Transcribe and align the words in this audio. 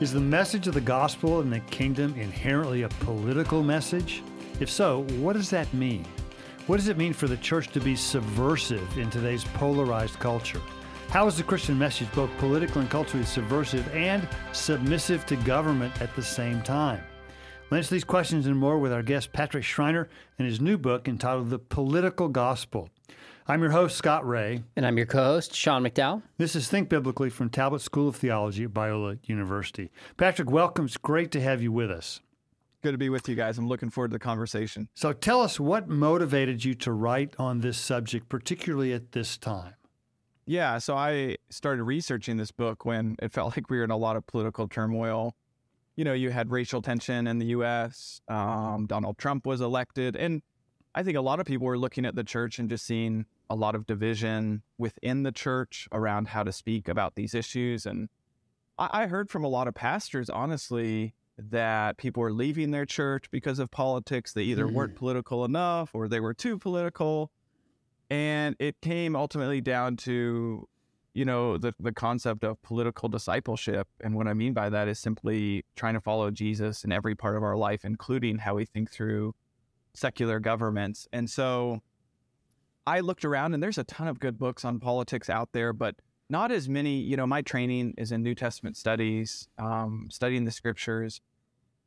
Is 0.00 0.12
the 0.12 0.20
message 0.20 0.68
of 0.68 0.74
the 0.74 0.80
gospel 0.80 1.40
and 1.40 1.52
the 1.52 1.58
kingdom 1.58 2.14
inherently 2.16 2.82
a 2.82 2.88
political 2.88 3.64
message? 3.64 4.22
If 4.60 4.70
so, 4.70 5.02
what 5.18 5.32
does 5.32 5.50
that 5.50 5.74
mean? 5.74 6.06
What 6.68 6.76
does 6.76 6.86
it 6.86 6.96
mean 6.96 7.12
for 7.12 7.26
the 7.26 7.36
church 7.36 7.72
to 7.72 7.80
be 7.80 7.96
subversive 7.96 8.96
in 8.96 9.10
today's 9.10 9.42
polarized 9.42 10.20
culture? 10.20 10.60
How 11.08 11.26
is 11.26 11.36
the 11.36 11.42
Christian 11.42 11.76
message 11.76 12.06
both 12.12 12.30
political 12.38 12.80
and 12.80 12.88
culturally 12.88 13.26
subversive 13.26 13.92
and 13.92 14.28
submissive 14.52 15.26
to 15.26 15.36
government 15.38 16.00
at 16.00 16.14
the 16.14 16.22
same 16.22 16.62
time? 16.62 17.02
We'll 17.70 17.76
answer 17.76 17.94
these 17.94 18.04
questions 18.04 18.46
and 18.46 18.56
more 18.56 18.78
with 18.78 18.94
our 18.94 19.02
guest 19.02 19.34
Patrick 19.34 19.62
Schreiner 19.62 20.08
and 20.38 20.48
his 20.48 20.58
new 20.58 20.78
book 20.78 21.06
entitled 21.06 21.50
The 21.50 21.58
Political 21.58 22.28
Gospel. 22.28 22.88
I'm 23.46 23.60
your 23.60 23.72
host, 23.72 23.94
Scott 23.94 24.26
Rae. 24.26 24.62
And 24.74 24.86
I'm 24.86 24.96
your 24.96 25.04
co 25.04 25.22
host, 25.22 25.54
Sean 25.54 25.84
McDowell. 25.84 26.22
This 26.38 26.56
is 26.56 26.68
Think 26.68 26.88
Biblically 26.88 27.28
from 27.28 27.50
Talbot 27.50 27.82
School 27.82 28.08
of 28.08 28.16
Theology 28.16 28.64
at 28.64 28.70
Biola 28.70 29.18
University. 29.24 29.90
Patrick, 30.16 30.50
welcome. 30.50 30.86
It's 30.86 30.96
great 30.96 31.30
to 31.32 31.42
have 31.42 31.60
you 31.60 31.70
with 31.70 31.90
us. 31.90 32.20
Good 32.82 32.92
to 32.92 32.98
be 32.98 33.10
with 33.10 33.28
you 33.28 33.34
guys. 33.34 33.58
I'm 33.58 33.68
looking 33.68 33.90
forward 33.90 34.08
to 34.08 34.14
the 34.14 34.18
conversation. 34.18 34.88
So 34.94 35.12
tell 35.12 35.42
us 35.42 35.60
what 35.60 35.90
motivated 35.90 36.64
you 36.64 36.74
to 36.76 36.92
write 36.92 37.34
on 37.38 37.60
this 37.60 37.76
subject, 37.76 38.30
particularly 38.30 38.94
at 38.94 39.12
this 39.12 39.36
time. 39.36 39.74
Yeah, 40.46 40.78
so 40.78 40.96
I 40.96 41.36
started 41.50 41.82
researching 41.82 42.38
this 42.38 42.50
book 42.50 42.86
when 42.86 43.16
it 43.20 43.30
felt 43.30 43.56
like 43.58 43.68
we 43.68 43.76
were 43.76 43.84
in 43.84 43.90
a 43.90 43.96
lot 43.98 44.16
of 44.16 44.26
political 44.26 44.68
turmoil. 44.68 45.34
You 45.98 46.04
know, 46.04 46.12
you 46.12 46.30
had 46.30 46.52
racial 46.52 46.80
tension 46.80 47.26
in 47.26 47.40
the 47.40 47.46
US, 47.46 48.20
um, 48.28 48.86
Donald 48.86 49.18
Trump 49.18 49.44
was 49.44 49.60
elected. 49.60 50.14
And 50.14 50.42
I 50.94 51.02
think 51.02 51.16
a 51.16 51.20
lot 51.20 51.40
of 51.40 51.46
people 51.46 51.66
were 51.66 51.76
looking 51.76 52.06
at 52.06 52.14
the 52.14 52.22
church 52.22 52.60
and 52.60 52.70
just 52.70 52.86
seeing 52.86 53.26
a 53.50 53.56
lot 53.56 53.74
of 53.74 53.84
division 53.84 54.62
within 54.78 55.24
the 55.24 55.32
church 55.32 55.88
around 55.90 56.28
how 56.28 56.44
to 56.44 56.52
speak 56.52 56.86
about 56.86 57.16
these 57.16 57.34
issues. 57.34 57.84
And 57.84 58.10
I, 58.78 59.02
I 59.02 59.06
heard 59.08 59.28
from 59.28 59.42
a 59.42 59.48
lot 59.48 59.66
of 59.66 59.74
pastors, 59.74 60.30
honestly, 60.30 61.14
that 61.36 61.96
people 61.96 62.22
were 62.22 62.32
leaving 62.32 62.70
their 62.70 62.86
church 62.86 63.28
because 63.32 63.58
of 63.58 63.68
politics. 63.72 64.32
They 64.32 64.42
either 64.42 64.66
mm. 64.66 64.74
weren't 64.74 64.94
political 64.94 65.44
enough 65.44 65.90
or 65.94 66.06
they 66.06 66.20
were 66.20 66.32
too 66.32 66.58
political. 66.58 67.32
And 68.08 68.54
it 68.60 68.80
came 68.82 69.16
ultimately 69.16 69.60
down 69.60 69.96
to, 69.96 70.68
you 71.14 71.24
know, 71.24 71.58
the, 71.58 71.74
the 71.80 71.92
concept 71.92 72.44
of 72.44 72.60
political 72.62 73.08
discipleship. 73.08 73.88
And 74.00 74.14
what 74.14 74.28
I 74.28 74.34
mean 74.34 74.52
by 74.52 74.70
that 74.70 74.88
is 74.88 74.98
simply 74.98 75.64
trying 75.76 75.94
to 75.94 76.00
follow 76.00 76.30
Jesus 76.30 76.84
in 76.84 76.92
every 76.92 77.14
part 77.14 77.36
of 77.36 77.42
our 77.42 77.56
life, 77.56 77.84
including 77.84 78.38
how 78.38 78.54
we 78.54 78.64
think 78.64 78.90
through 78.90 79.34
secular 79.94 80.38
governments. 80.38 81.08
And 81.12 81.28
so 81.28 81.80
I 82.86 83.00
looked 83.00 83.24
around 83.24 83.54
and 83.54 83.62
there's 83.62 83.78
a 83.78 83.84
ton 83.84 84.08
of 84.08 84.20
good 84.20 84.38
books 84.38 84.64
on 84.64 84.80
politics 84.80 85.28
out 85.28 85.50
there, 85.52 85.72
but 85.72 85.96
not 86.30 86.52
as 86.52 86.68
many. 86.68 87.00
You 87.00 87.16
know, 87.16 87.26
my 87.26 87.42
training 87.42 87.94
is 87.98 88.12
in 88.12 88.22
New 88.22 88.34
Testament 88.34 88.76
studies, 88.76 89.48
um, 89.58 90.08
studying 90.10 90.44
the 90.44 90.50
scriptures, 90.50 91.20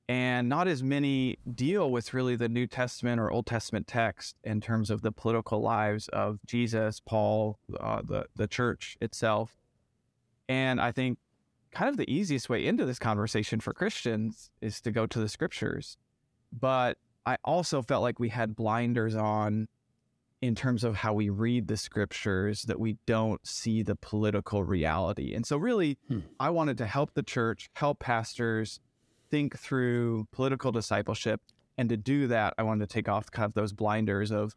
and 0.10 0.50
not 0.50 0.68
as 0.68 0.84
many 0.84 1.38
deal 1.54 1.92
with 1.92 2.14
really 2.14 2.36
the 2.36 2.50
New 2.50 2.68
Testament 2.68 3.20
or 3.20 3.32
Old 3.32 3.46
Testament 3.46 3.88
text 3.88 4.36
in 4.44 4.60
terms 4.62 4.90
of 4.90 5.02
the 5.02 5.12
political 5.12 5.62
lives 5.62 6.08
of 6.10 6.40
Jesus, 6.46 7.00
Paul, 7.00 7.60
uh, 7.80 8.02
the 8.04 8.26
the 8.36 8.48
church 8.48 8.98
itself. 9.02 9.56
And 10.50 10.82
I 10.82 10.92
think 10.92 11.18
kind 11.72 11.90
of 11.90 11.98
the 11.98 12.12
easiest 12.12 12.50
way 12.50 12.66
into 12.66 12.86
this 12.86 13.00
conversation 13.00 13.60
for 13.60 13.74
Christians 13.74 14.50
is 14.62 14.82
to 14.82 14.92
go 14.92 15.06
to 15.08 15.20
the 15.20 15.30
scriptures. 15.30 15.98
But 16.52 16.98
I 17.26 17.38
also 17.46 17.82
felt 17.82 18.04
like 18.04 18.20
we 18.20 18.30
had 18.30 18.56
blinders 18.56 19.16
on 19.16 19.68
in 20.42 20.56
terms 20.56 20.84
of 20.84 20.96
how 20.96 21.14
we 21.14 21.30
read 21.30 21.68
the 21.68 21.78
scriptures 21.78 22.64
that 22.64 22.80
we 22.80 22.98
don't 23.06 23.46
see 23.46 23.84
the 23.84 23.96
political 23.96 24.64
reality. 24.64 25.34
And 25.34 25.46
so, 25.46 25.56
really, 25.56 26.00
hmm. 26.08 26.20
I 26.40 26.50
wanted 26.50 26.78
to 26.80 26.88
help 26.88 27.14
the 27.14 27.24
church, 27.24 27.70
help 27.76 28.00
pastors 28.00 28.80
think 29.32 29.58
through 29.58 30.28
political 30.32 30.72
discipleship. 30.72 31.42
And 31.78 31.90
to 31.90 31.98
do 31.98 32.28
that, 32.28 32.54
I 32.58 32.64
wanted 32.64 32.88
to 32.88 32.94
take 32.94 33.10
off 33.10 33.32
kind 33.32 33.46
of 33.46 33.54
those 33.54 33.74
blinders 33.74 34.32
of, 34.32 34.56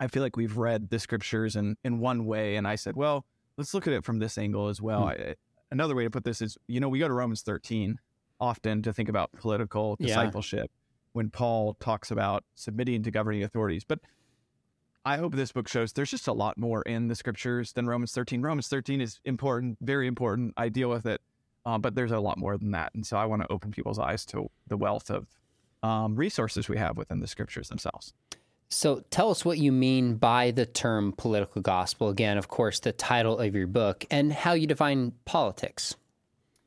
I 0.00 0.08
feel 0.08 0.22
like 0.22 0.36
we've 0.36 0.56
read 0.56 0.90
the 0.90 0.98
scriptures 0.98 1.54
in, 1.54 1.76
in 1.84 2.00
one 2.00 2.24
way. 2.24 2.56
And 2.56 2.66
I 2.66 2.74
said, 2.74 2.96
well, 2.96 3.24
let's 3.56 3.74
look 3.74 3.86
at 3.86 3.92
it 3.92 4.04
from 4.04 4.18
this 4.18 4.38
angle 4.38 4.68
as 4.68 4.80
well. 4.80 5.02
Hmm. 5.02 5.08
I, 5.08 5.34
another 5.70 5.94
way 5.94 6.04
to 6.04 6.10
put 6.10 6.24
this 6.24 6.42
is, 6.42 6.56
you 6.66 6.80
know, 6.80 6.88
we 6.88 6.98
go 6.98 7.06
to 7.06 7.14
Romans 7.14 7.42
13 7.42 7.98
often 8.40 8.82
to 8.82 8.92
think 8.92 9.08
about 9.08 9.32
political 9.32 9.96
discipleship 9.96 10.70
yeah. 10.72 11.08
when 11.12 11.30
Paul 11.30 11.76
talks 11.80 12.10
about 12.10 12.44
submitting 12.54 13.02
to 13.02 13.10
governing 13.10 13.42
authorities. 13.42 13.84
But 13.84 14.00
I 15.04 15.16
hope 15.16 15.34
this 15.34 15.52
book 15.52 15.68
shows 15.68 15.92
there's 15.92 16.10
just 16.10 16.28
a 16.28 16.32
lot 16.32 16.58
more 16.58 16.82
in 16.82 17.08
the 17.08 17.14
scriptures 17.14 17.72
than 17.72 17.86
Romans 17.86 18.12
13. 18.12 18.42
Romans 18.42 18.68
13 18.68 19.00
is 19.00 19.20
important, 19.24 19.78
very 19.80 20.06
important. 20.06 20.54
I 20.56 20.68
deal 20.68 20.90
with 20.90 21.06
it, 21.06 21.20
uh, 21.68 21.76
but 21.76 21.94
there's 21.94 22.12
a 22.12 22.18
lot 22.18 22.38
more 22.38 22.56
than 22.56 22.70
that. 22.70 22.94
And 22.94 23.06
so 23.06 23.18
I 23.18 23.26
want 23.26 23.42
to 23.42 23.52
open 23.52 23.72
people's 23.72 23.98
eyes 23.98 24.24
to 24.26 24.50
the 24.68 24.78
wealth 24.78 25.10
of 25.10 25.26
um, 25.82 26.16
resources 26.16 26.66
we 26.66 26.78
have 26.78 26.96
within 26.96 27.20
the 27.20 27.26
scriptures 27.26 27.68
themselves. 27.68 28.14
So 28.70 29.02
tell 29.10 29.30
us 29.30 29.44
what 29.44 29.58
you 29.58 29.70
mean 29.70 30.14
by 30.14 30.50
the 30.50 30.64
term 30.64 31.12
political 31.12 31.60
gospel. 31.60 32.08
Again, 32.08 32.38
of 32.38 32.48
course, 32.48 32.80
the 32.80 32.92
title 32.92 33.38
of 33.38 33.54
your 33.54 33.66
book 33.66 34.06
and 34.10 34.32
how 34.32 34.54
you 34.54 34.66
define 34.66 35.12
politics. 35.26 35.94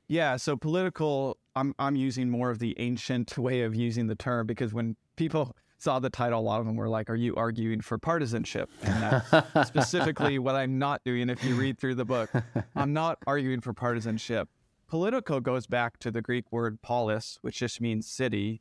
Yeah, 0.08 0.38
so 0.38 0.56
political, 0.56 1.38
I'm, 1.56 1.74
I'm 1.80 1.96
using 1.96 2.30
more 2.30 2.52
of 2.52 2.60
the 2.60 2.76
ancient 2.78 3.36
way 3.40 3.62
of 3.62 3.74
using 3.74 4.06
the 4.06 4.16
term 4.16 4.46
because 4.46 4.72
when 4.72 4.96
people 5.16 5.56
saw 5.80 5.98
the 5.98 6.12
title, 6.12 6.40
a 6.40 6.42
lot 6.42 6.60
of 6.60 6.68
them 6.68 6.76
were 6.76 6.90
like, 6.90 7.10
Are 7.10 7.16
you 7.16 7.34
arguing 7.36 7.82
for 7.82 7.98
partisanship? 7.98 8.70
And 8.84 9.24
that's 9.32 9.68
specifically 9.68 10.38
what 10.38 10.54
I'm 10.54 10.78
not 10.78 11.02
doing 11.04 11.28
if 11.30 11.44
you 11.44 11.56
read 11.56 11.80
through 11.80 11.96
the 11.96 12.06
book. 12.06 12.30
I'm 12.76 12.94
not 12.94 13.18
arguing 13.26 13.62
for 13.62 13.74
partisanship. 13.74 14.48
Political 14.92 15.40
goes 15.40 15.66
back 15.66 15.98
to 16.00 16.12
the 16.12 16.22
Greek 16.22 16.52
word 16.52 16.80
polis, 16.84 17.40
which 17.42 17.58
just 17.58 17.82
means 17.82 18.06
city. 18.06 18.60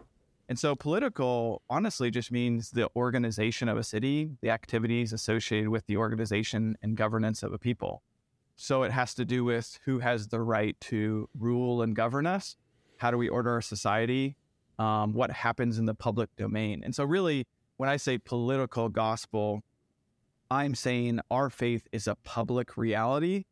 And 0.48 0.58
so 0.58 0.74
political 0.74 1.60
honestly 1.68 2.10
just 2.10 2.32
means 2.32 2.70
the 2.70 2.88
organization 2.96 3.68
of 3.68 3.76
a 3.76 3.84
city, 3.84 4.30
the 4.40 4.48
activities 4.48 5.12
associated 5.12 5.68
with 5.68 5.86
the 5.86 5.98
organization 5.98 6.78
and 6.82 6.96
governance 6.96 7.42
of 7.42 7.52
a 7.52 7.58
people. 7.58 8.02
So 8.56 8.84
it 8.84 8.92
has 8.92 9.12
to 9.14 9.26
do 9.26 9.44
with 9.44 9.78
who 9.84 9.98
has 9.98 10.28
the 10.28 10.40
right 10.40 10.80
to 10.82 11.28
rule 11.38 11.82
and 11.82 11.94
govern 11.94 12.26
us. 12.26 12.56
How 12.96 13.10
do 13.10 13.18
we 13.18 13.28
order 13.28 13.50
our 13.50 13.60
society? 13.60 14.36
um, 14.80 15.12
what 15.12 15.30
happens 15.30 15.78
in 15.78 15.84
the 15.84 15.94
public 15.94 16.34
domain. 16.36 16.82
And 16.82 16.94
so, 16.94 17.04
really, 17.04 17.46
when 17.76 17.90
I 17.90 17.98
say 17.98 18.16
political 18.16 18.88
gospel, 18.88 19.62
I'm 20.50 20.74
saying 20.74 21.20
our 21.30 21.50
faith 21.50 21.86
is 21.92 22.08
a 22.08 22.14
public 22.16 22.76
reality. 22.78 23.44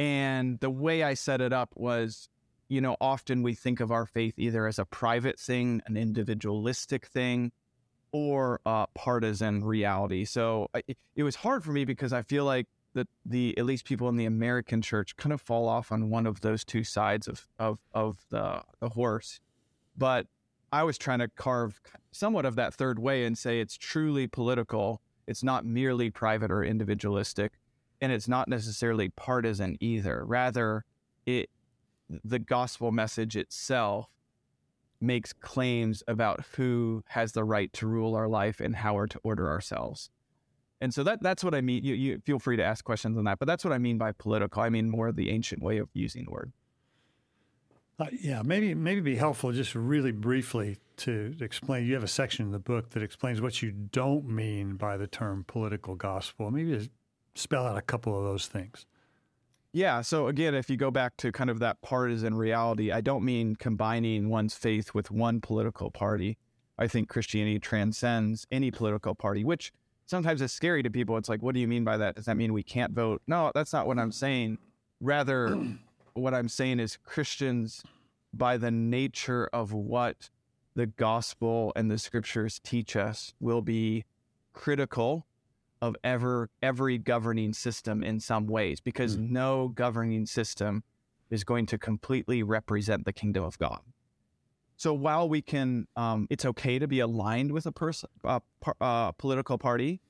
And 0.00 0.58
the 0.60 0.70
way 0.70 1.02
I 1.02 1.12
set 1.12 1.42
it 1.42 1.52
up 1.52 1.74
was, 1.76 2.30
you 2.68 2.80
know, 2.80 2.96
often 3.02 3.42
we 3.42 3.52
think 3.52 3.80
of 3.80 3.92
our 3.92 4.06
faith 4.06 4.32
either 4.38 4.66
as 4.66 4.78
a 4.78 4.86
private 4.86 5.38
thing, 5.38 5.82
an 5.84 5.98
individualistic 5.98 7.04
thing, 7.04 7.52
or 8.10 8.62
a 8.64 8.86
partisan 8.94 9.62
reality. 9.62 10.24
So 10.24 10.68
I, 10.74 10.84
it 11.16 11.22
was 11.22 11.36
hard 11.36 11.62
for 11.62 11.72
me 11.72 11.84
because 11.84 12.14
I 12.14 12.22
feel 12.22 12.46
like 12.46 12.66
that 12.94 13.08
the 13.26 13.54
at 13.58 13.66
least 13.66 13.84
people 13.84 14.08
in 14.08 14.16
the 14.16 14.24
American 14.24 14.80
church 14.80 15.18
kind 15.18 15.34
of 15.34 15.42
fall 15.42 15.68
off 15.68 15.92
on 15.92 16.08
one 16.08 16.26
of 16.26 16.40
those 16.40 16.64
two 16.64 16.82
sides 16.82 17.28
of 17.28 17.46
of 17.58 17.78
of 17.92 18.24
the 18.30 18.62
the 18.80 18.88
horse. 18.88 19.38
But 19.98 20.28
I 20.72 20.82
was 20.82 20.96
trying 20.96 21.18
to 21.18 21.28
carve 21.28 21.78
somewhat 22.10 22.46
of 22.46 22.56
that 22.56 22.72
third 22.72 22.98
way 22.98 23.26
and 23.26 23.36
say 23.36 23.60
it's 23.60 23.76
truly 23.76 24.26
political. 24.26 25.02
It's 25.26 25.44
not 25.44 25.66
merely 25.66 26.08
private 26.08 26.50
or 26.50 26.64
individualistic, 26.64 27.59
and 28.00 28.12
it's 28.12 28.28
not 28.28 28.48
necessarily 28.48 29.08
partisan 29.08 29.76
either. 29.80 30.24
Rather, 30.24 30.84
it 31.26 31.50
the 32.24 32.38
gospel 32.38 32.90
message 32.90 33.36
itself 33.36 34.08
makes 35.00 35.32
claims 35.32 36.02
about 36.08 36.44
who 36.56 37.02
has 37.08 37.32
the 37.32 37.44
right 37.44 37.72
to 37.72 37.86
rule 37.86 38.14
our 38.14 38.28
life 38.28 38.60
and 38.60 38.76
how 38.76 38.94
we're 38.94 39.06
to 39.06 39.20
order 39.22 39.48
ourselves. 39.48 40.10
And 40.80 40.92
so 40.92 41.02
that 41.04 41.22
that's 41.22 41.44
what 41.44 41.54
I 41.54 41.60
mean. 41.60 41.84
You, 41.84 41.94
you 41.94 42.22
feel 42.24 42.38
free 42.38 42.56
to 42.56 42.64
ask 42.64 42.84
questions 42.84 43.18
on 43.18 43.24
that, 43.24 43.38
but 43.38 43.46
that's 43.46 43.64
what 43.64 43.72
I 43.72 43.78
mean 43.78 43.98
by 43.98 44.12
political. 44.12 44.62
I 44.62 44.70
mean 44.70 44.90
more 44.90 45.12
the 45.12 45.30
ancient 45.30 45.62
way 45.62 45.78
of 45.78 45.88
using 45.92 46.24
the 46.24 46.30
word. 46.30 46.52
Uh, 47.98 48.06
yeah, 48.18 48.40
maybe 48.42 48.74
maybe 48.74 49.02
be 49.02 49.16
helpful 49.16 49.52
just 49.52 49.74
really 49.74 50.12
briefly 50.12 50.78
to 50.96 51.34
explain. 51.40 51.84
You 51.86 51.94
have 51.94 52.04
a 52.04 52.08
section 52.08 52.46
in 52.46 52.52
the 52.52 52.58
book 52.58 52.90
that 52.90 53.02
explains 53.02 53.42
what 53.42 53.60
you 53.60 53.72
don't 53.72 54.26
mean 54.26 54.76
by 54.76 54.96
the 54.96 55.06
term 55.06 55.44
political 55.46 55.96
gospel. 55.96 56.50
Maybe 56.50 56.88
spell 57.34 57.66
out 57.66 57.78
a 57.78 57.82
couple 57.82 58.16
of 58.16 58.24
those 58.24 58.46
things. 58.46 58.86
Yeah. 59.72 60.00
So 60.00 60.26
again, 60.26 60.54
if 60.54 60.68
you 60.68 60.76
go 60.76 60.90
back 60.90 61.16
to 61.18 61.30
kind 61.30 61.48
of 61.48 61.60
that 61.60 61.80
partisan 61.80 62.34
reality, 62.34 62.90
I 62.90 63.00
don't 63.00 63.24
mean 63.24 63.54
combining 63.56 64.28
one's 64.28 64.54
faith 64.54 64.94
with 64.94 65.10
one 65.10 65.40
political 65.40 65.90
party. 65.90 66.38
I 66.78 66.88
think 66.88 67.08
Christianity 67.08 67.58
transcends 67.58 68.46
any 68.50 68.70
political 68.70 69.14
party, 69.14 69.44
which 69.44 69.72
sometimes 70.06 70.42
is 70.42 70.52
scary 70.52 70.82
to 70.82 70.90
people. 70.90 71.16
It's 71.16 71.28
like, 71.28 71.42
what 71.42 71.54
do 71.54 71.60
you 71.60 71.68
mean 71.68 71.84
by 71.84 71.96
that? 71.98 72.16
Does 72.16 72.24
that 72.24 72.36
mean 72.36 72.52
we 72.52 72.64
can't 72.64 72.92
vote? 72.92 73.22
No, 73.28 73.52
that's 73.54 73.72
not 73.72 73.86
what 73.86 73.98
I'm 73.98 74.12
saying. 74.12 74.58
Rather, 75.00 75.56
what 76.14 76.34
I'm 76.34 76.48
saying 76.48 76.80
is 76.80 76.96
Christians, 76.96 77.84
by 78.32 78.56
the 78.56 78.70
nature 78.70 79.48
of 79.52 79.72
what 79.72 80.30
the 80.74 80.86
gospel 80.86 81.72
and 81.76 81.90
the 81.90 81.98
scriptures 81.98 82.60
teach 82.64 82.96
us, 82.96 83.34
will 83.40 83.62
be 83.62 84.04
critical 84.52 85.26
of 85.82 85.96
ever 86.04 86.50
every 86.62 86.98
governing 86.98 87.52
system 87.52 88.02
in 88.02 88.20
some 88.20 88.46
ways 88.46 88.80
because 88.80 89.16
mm. 89.16 89.30
no 89.30 89.68
governing 89.68 90.26
system 90.26 90.82
is 91.30 91.44
going 91.44 91.66
to 91.66 91.78
completely 91.78 92.42
represent 92.42 93.04
the 93.04 93.12
kingdom 93.12 93.44
of 93.44 93.58
God. 93.58 93.80
So 94.76 94.94
while 94.94 95.28
we 95.28 95.42
can, 95.42 95.86
um, 95.96 96.26
it's 96.30 96.44
okay 96.44 96.78
to 96.78 96.88
be 96.88 97.00
aligned 97.00 97.52
with 97.52 97.66
a 97.66 97.72
person, 97.72 98.08
uh, 98.24 98.40
par- 98.60 98.76
uh, 98.80 99.12
political 99.12 99.58
party, 99.58 100.00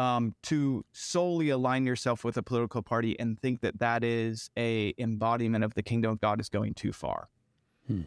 um, 0.00 0.34
to 0.44 0.84
solely 0.92 1.50
align 1.50 1.86
yourself 1.86 2.24
with 2.24 2.36
a 2.36 2.42
political 2.42 2.82
party 2.82 3.18
and 3.20 3.40
think 3.40 3.60
that 3.60 3.78
that 3.78 4.02
is 4.02 4.50
a 4.56 4.94
embodiment 4.98 5.62
of 5.62 5.74
the 5.74 5.82
kingdom 5.82 6.10
of 6.10 6.20
God 6.20 6.40
is 6.40 6.48
going 6.48 6.74
too 6.74 6.92
far. 6.92 7.28
Hmm. 7.86 8.02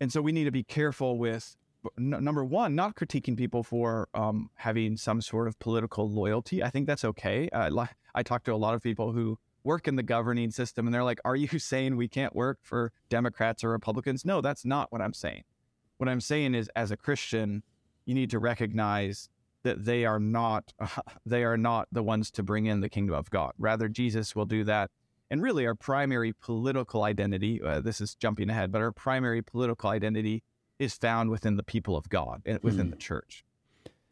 And 0.00 0.12
so 0.12 0.20
we 0.20 0.32
need 0.32 0.44
to 0.44 0.50
be 0.50 0.64
careful 0.64 1.16
with 1.16 1.56
n- 1.98 2.24
number 2.24 2.44
one, 2.44 2.74
not 2.74 2.94
critiquing 2.94 3.36
people 3.36 3.62
for 3.62 4.08
um, 4.14 4.50
having 4.56 4.96
some 4.96 5.20
sort 5.20 5.48
of 5.48 5.58
political 5.58 6.10
loyalty. 6.10 6.62
I 6.62 6.70
think 6.70 6.86
that's 6.86 7.04
okay. 7.04 7.48
Uh, 7.50 7.86
I 8.14 8.22
talk 8.22 8.44
to 8.44 8.52
a 8.52 8.56
lot 8.56 8.74
of 8.74 8.82
people 8.82 9.12
who 9.12 9.38
work 9.64 9.88
in 9.88 9.96
the 9.96 10.02
governing 10.02 10.50
system 10.50 10.86
and 10.86 10.94
they're 10.94 11.04
like, 11.04 11.20
Are 11.24 11.36
you 11.36 11.58
saying 11.58 11.96
we 11.96 12.08
can't 12.08 12.34
work 12.34 12.58
for 12.62 12.92
Democrats 13.08 13.64
or 13.64 13.70
Republicans? 13.70 14.24
No, 14.24 14.40
that's 14.40 14.64
not 14.64 14.90
what 14.92 15.00
I'm 15.00 15.14
saying. 15.14 15.44
What 15.98 16.08
I'm 16.08 16.20
saying 16.20 16.54
is, 16.54 16.70
as 16.76 16.90
a 16.90 16.96
Christian, 16.96 17.62
you 18.06 18.14
need 18.14 18.30
to 18.30 18.38
recognize 18.38 19.28
that 19.64 19.84
they 19.84 20.04
are 20.04 20.20
not 20.20 20.72
uh, 20.78 20.86
they 21.26 21.44
are 21.44 21.56
not 21.56 21.88
the 21.92 22.02
ones 22.02 22.30
to 22.32 22.42
bring 22.42 22.66
in 22.66 22.80
the 22.80 22.88
kingdom 22.88 23.14
of 23.14 23.30
God. 23.30 23.52
Rather, 23.58 23.88
Jesus 23.88 24.34
will 24.34 24.46
do 24.46 24.64
that. 24.64 24.90
And 25.30 25.42
really, 25.42 25.66
our 25.66 25.74
primary 25.74 26.32
political 26.32 27.02
identity 27.02 27.60
uh, 27.60 27.80
this 27.80 28.00
is 28.00 28.14
jumping 28.14 28.48
ahead, 28.48 28.72
but 28.72 28.80
our 28.80 28.92
primary 28.92 29.42
political 29.42 29.90
identity 29.90 30.42
is 30.78 30.94
found 30.94 31.30
within 31.30 31.56
the 31.56 31.62
people 31.62 31.96
of 31.96 32.08
God, 32.08 32.42
and 32.46 32.58
within 32.62 32.88
mm. 32.88 32.90
the 32.90 32.96
church. 32.96 33.44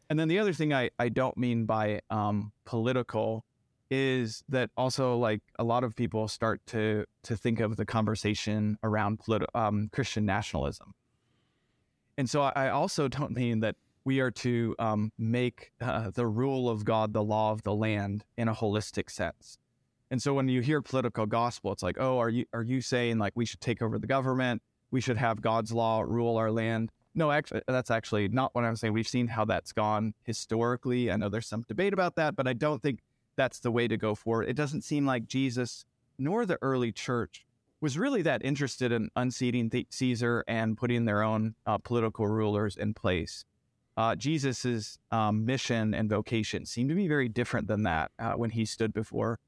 And 0.09 0.17
then 0.17 0.27
the 0.27 0.39
other 0.39 0.53
thing 0.53 0.73
I, 0.73 0.89
I 0.99 1.09
don't 1.09 1.37
mean 1.37 1.65
by 1.65 2.01
um, 2.09 2.51
political 2.65 3.43
is 3.89 4.43
that 4.49 4.69
also 4.75 5.17
like 5.17 5.41
a 5.59 5.63
lot 5.63 5.83
of 5.83 5.95
people 5.95 6.27
start 6.27 6.61
to 6.67 7.05
to 7.23 7.37
think 7.37 7.59
of 7.59 7.77
the 7.77 7.85
conversation 7.85 8.77
around 8.83 9.19
politi- 9.19 9.45
um, 9.55 9.89
Christian 9.93 10.25
nationalism. 10.25 10.93
And 12.17 12.29
so 12.29 12.41
I 12.41 12.69
also 12.69 13.07
don't 13.07 13.31
mean 13.31 13.59
that 13.61 13.75
we 14.03 14.19
are 14.21 14.31
to 14.31 14.75
um, 14.79 15.11
make 15.17 15.71
uh, 15.81 16.09
the 16.11 16.25
rule 16.25 16.69
of 16.69 16.85
God 16.85 17.13
the 17.13 17.23
law 17.23 17.51
of 17.51 17.61
the 17.63 17.75
land 17.75 18.23
in 18.37 18.47
a 18.47 18.55
holistic 18.55 19.09
sense. 19.09 19.57
And 20.09 20.21
so 20.21 20.33
when 20.33 20.47
you 20.47 20.61
hear 20.61 20.81
political 20.81 21.25
gospel, 21.25 21.73
it's 21.73 21.83
like, 21.83 21.97
oh, 21.99 22.17
are 22.17 22.29
you 22.29 22.45
are 22.53 22.63
you 22.63 22.81
saying 22.81 23.19
like 23.19 23.33
we 23.35 23.45
should 23.45 23.61
take 23.61 23.81
over 23.81 23.99
the 23.99 24.07
government? 24.07 24.61
We 24.91 25.01
should 25.01 25.17
have 25.17 25.41
God's 25.41 25.71
law 25.71 26.01
rule 26.01 26.37
our 26.37 26.51
land? 26.51 26.91
No, 27.15 27.31
actually, 27.31 27.61
that's 27.67 27.91
actually 27.91 28.27
not 28.27 28.53
what 28.53 28.63
I'm 28.63 28.75
saying. 28.75 28.93
We've 28.93 29.07
seen 29.07 29.27
how 29.27 29.45
that's 29.45 29.71
gone 29.71 30.13
historically. 30.23 31.11
I 31.11 31.17
know 31.17 31.29
there's 31.29 31.47
some 31.47 31.63
debate 31.67 31.93
about 31.93 32.15
that, 32.15 32.35
but 32.35 32.47
I 32.47 32.53
don't 32.53 32.81
think 32.81 32.99
that's 33.35 33.59
the 33.59 33.71
way 33.71 33.87
to 33.87 33.97
go 33.97 34.15
forward. 34.15 34.47
It 34.49 34.55
doesn't 34.55 34.83
seem 34.83 35.05
like 35.05 35.27
Jesus 35.27 35.85
nor 36.19 36.45
the 36.45 36.57
early 36.61 36.91
church 36.91 37.45
was 37.79 37.97
really 37.97 38.23
that 38.23 38.43
interested 38.43 38.91
in 38.91 39.09
unseating 39.15 39.71
Caesar 39.89 40.43
and 40.47 40.75
putting 40.77 41.05
their 41.05 41.21
own 41.21 41.53
uh, 41.67 41.77
political 41.77 42.27
rulers 42.27 42.75
in 42.75 42.93
place 42.95 43.45
uh, 43.97 44.15
Jesus's 44.15 44.99
um, 45.11 45.45
mission 45.45 45.93
and 45.93 46.07
vocation 46.07 46.65
seemed 46.65 46.89
to 46.89 46.95
be 46.95 47.07
very 47.07 47.27
different 47.27 47.67
than 47.67 47.83
that 47.83 48.11
uh, 48.19 48.33
when 48.33 48.51
he 48.51 48.63
stood 48.63 48.93
before 48.93 49.39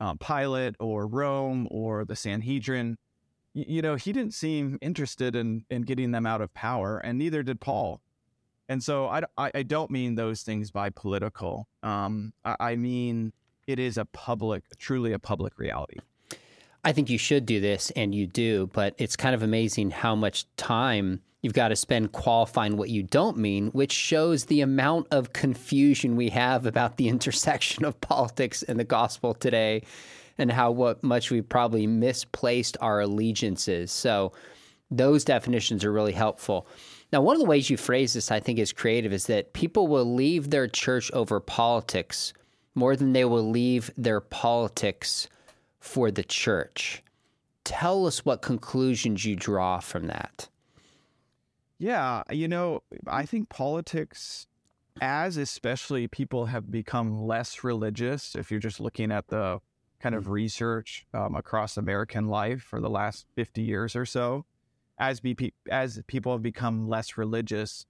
um, 0.00 0.16
Pilate 0.16 0.74
or 0.80 1.06
Rome 1.06 1.68
or 1.70 2.06
the 2.06 2.16
Sanhedrin. 2.16 2.96
You 3.52 3.82
know, 3.82 3.96
he 3.96 4.12
didn't 4.12 4.34
seem 4.34 4.78
interested 4.80 5.34
in 5.34 5.64
in 5.70 5.82
getting 5.82 6.12
them 6.12 6.26
out 6.26 6.40
of 6.40 6.52
power, 6.54 6.98
and 6.98 7.18
neither 7.18 7.42
did 7.42 7.60
Paul. 7.60 8.00
And 8.68 8.82
so 8.82 9.08
I, 9.08 9.22
I, 9.36 9.50
I 9.52 9.62
don't 9.64 9.90
mean 9.90 10.14
those 10.14 10.42
things 10.42 10.70
by 10.70 10.90
political. 10.90 11.66
Um, 11.82 12.32
I, 12.44 12.56
I 12.60 12.76
mean 12.76 13.32
it 13.66 13.80
is 13.80 13.98
a 13.98 14.04
public, 14.04 14.62
truly 14.78 15.12
a 15.12 15.18
public 15.18 15.58
reality. 15.58 15.98
I 16.84 16.92
think 16.92 17.10
you 17.10 17.18
should 17.18 17.44
do 17.44 17.60
this, 17.60 17.90
and 17.90 18.14
you 18.14 18.26
do, 18.26 18.70
but 18.72 18.94
it's 18.96 19.16
kind 19.16 19.34
of 19.34 19.42
amazing 19.42 19.90
how 19.90 20.14
much 20.14 20.46
time 20.56 21.20
You've 21.42 21.54
got 21.54 21.68
to 21.68 21.76
spend 21.76 22.12
qualifying 22.12 22.76
what 22.76 22.90
you 22.90 23.02
don't 23.02 23.38
mean, 23.38 23.68
which 23.68 23.92
shows 23.92 24.44
the 24.44 24.60
amount 24.60 25.06
of 25.10 25.32
confusion 25.32 26.16
we 26.16 26.28
have 26.30 26.66
about 26.66 26.96
the 26.96 27.08
intersection 27.14 27.84
of 27.84 28.00
politics 28.00 28.62
and 28.62 28.78
the 28.78 28.84
gospel 28.84 29.34
today 29.34 29.82
and 30.40 30.50
how 30.50 30.70
what 30.70 31.04
much 31.04 31.30
we 31.30 31.42
probably 31.42 31.86
misplaced 31.86 32.76
our 32.80 33.00
allegiances. 33.00 33.92
So 33.92 34.32
those 34.90 35.22
definitions 35.22 35.84
are 35.84 35.92
really 35.92 36.14
helpful. 36.14 36.66
Now, 37.12 37.20
one 37.20 37.36
of 37.36 37.42
the 37.42 37.48
ways 37.48 37.68
you 37.68 37.76
phrase 37.76 38.14
this, 38.14 38.30
I 38.30 38.40
think, 38.40 38.58
is 38.58 38.72
creative, 38.72 39.12
is 39.12 39.26
that 39.26 39.52
people 39.52 39.86
will 39.86 40.14
leave 40.14 40.48
their 40.48 40.66
church 40.66 41.12
over 41.12 41.40
politics 41.40 42.32
more 42.74 42.96
than 42.96 43.12
they 43.12 43.26
will 43.26 43.48
leave 43.48 43.90
their 43.98 44.20
politics 44.20 45.28
for 45.78 46.10
the 46.10 46.24
church. 46.24 47.02
Tell 47.64 48.06
us 48.06 48.24
what 48.24 48.40
conclusions 48.40 49.24
you 49.26 49.36
draw 49.36 49.80
from 49.80 50.06
that. 50.06 50.48
Yeah, 51.78 52.22
you 52.30 52.48
know, 52.48 52.82
I 53.06 53.26
think 53.26 53.50
politics, 53.50 54.46
as 55.00 55.36
especially 55.36 56.08
people 56.08 56.46
have 56.46 56.70
become 56.70 57.26
less 57.26 57.62
religious, 57.62 58.34
if 58.34 58.50
you're 58.50 58.60
just 58.60 58.80
looking 58.80 59.12
at 59.12 59.28
the 59.28 59.60
kind 60.00 60.14
of 60.14 60.24
mm. 60.24 60.30
research 60.30 61.06
um, 61.14 61.34
across 61.34 61.76
American 61.76 62.28
life 62.28 62.62
for 62.62 62.80
the 62.80 62.90
last 62.90 63.26
50 63.34 63.62
years 63.62 63.94
or 63.94 64.04
so, 64.06 64.44
as, 64.98 65.20
be, 65.20 65.52
as 65.70 66.02
people 66.06 66.32
have 66.32 66.42
become 66.42 66.88
less 66.88 67.16
religious, 67.16 67.86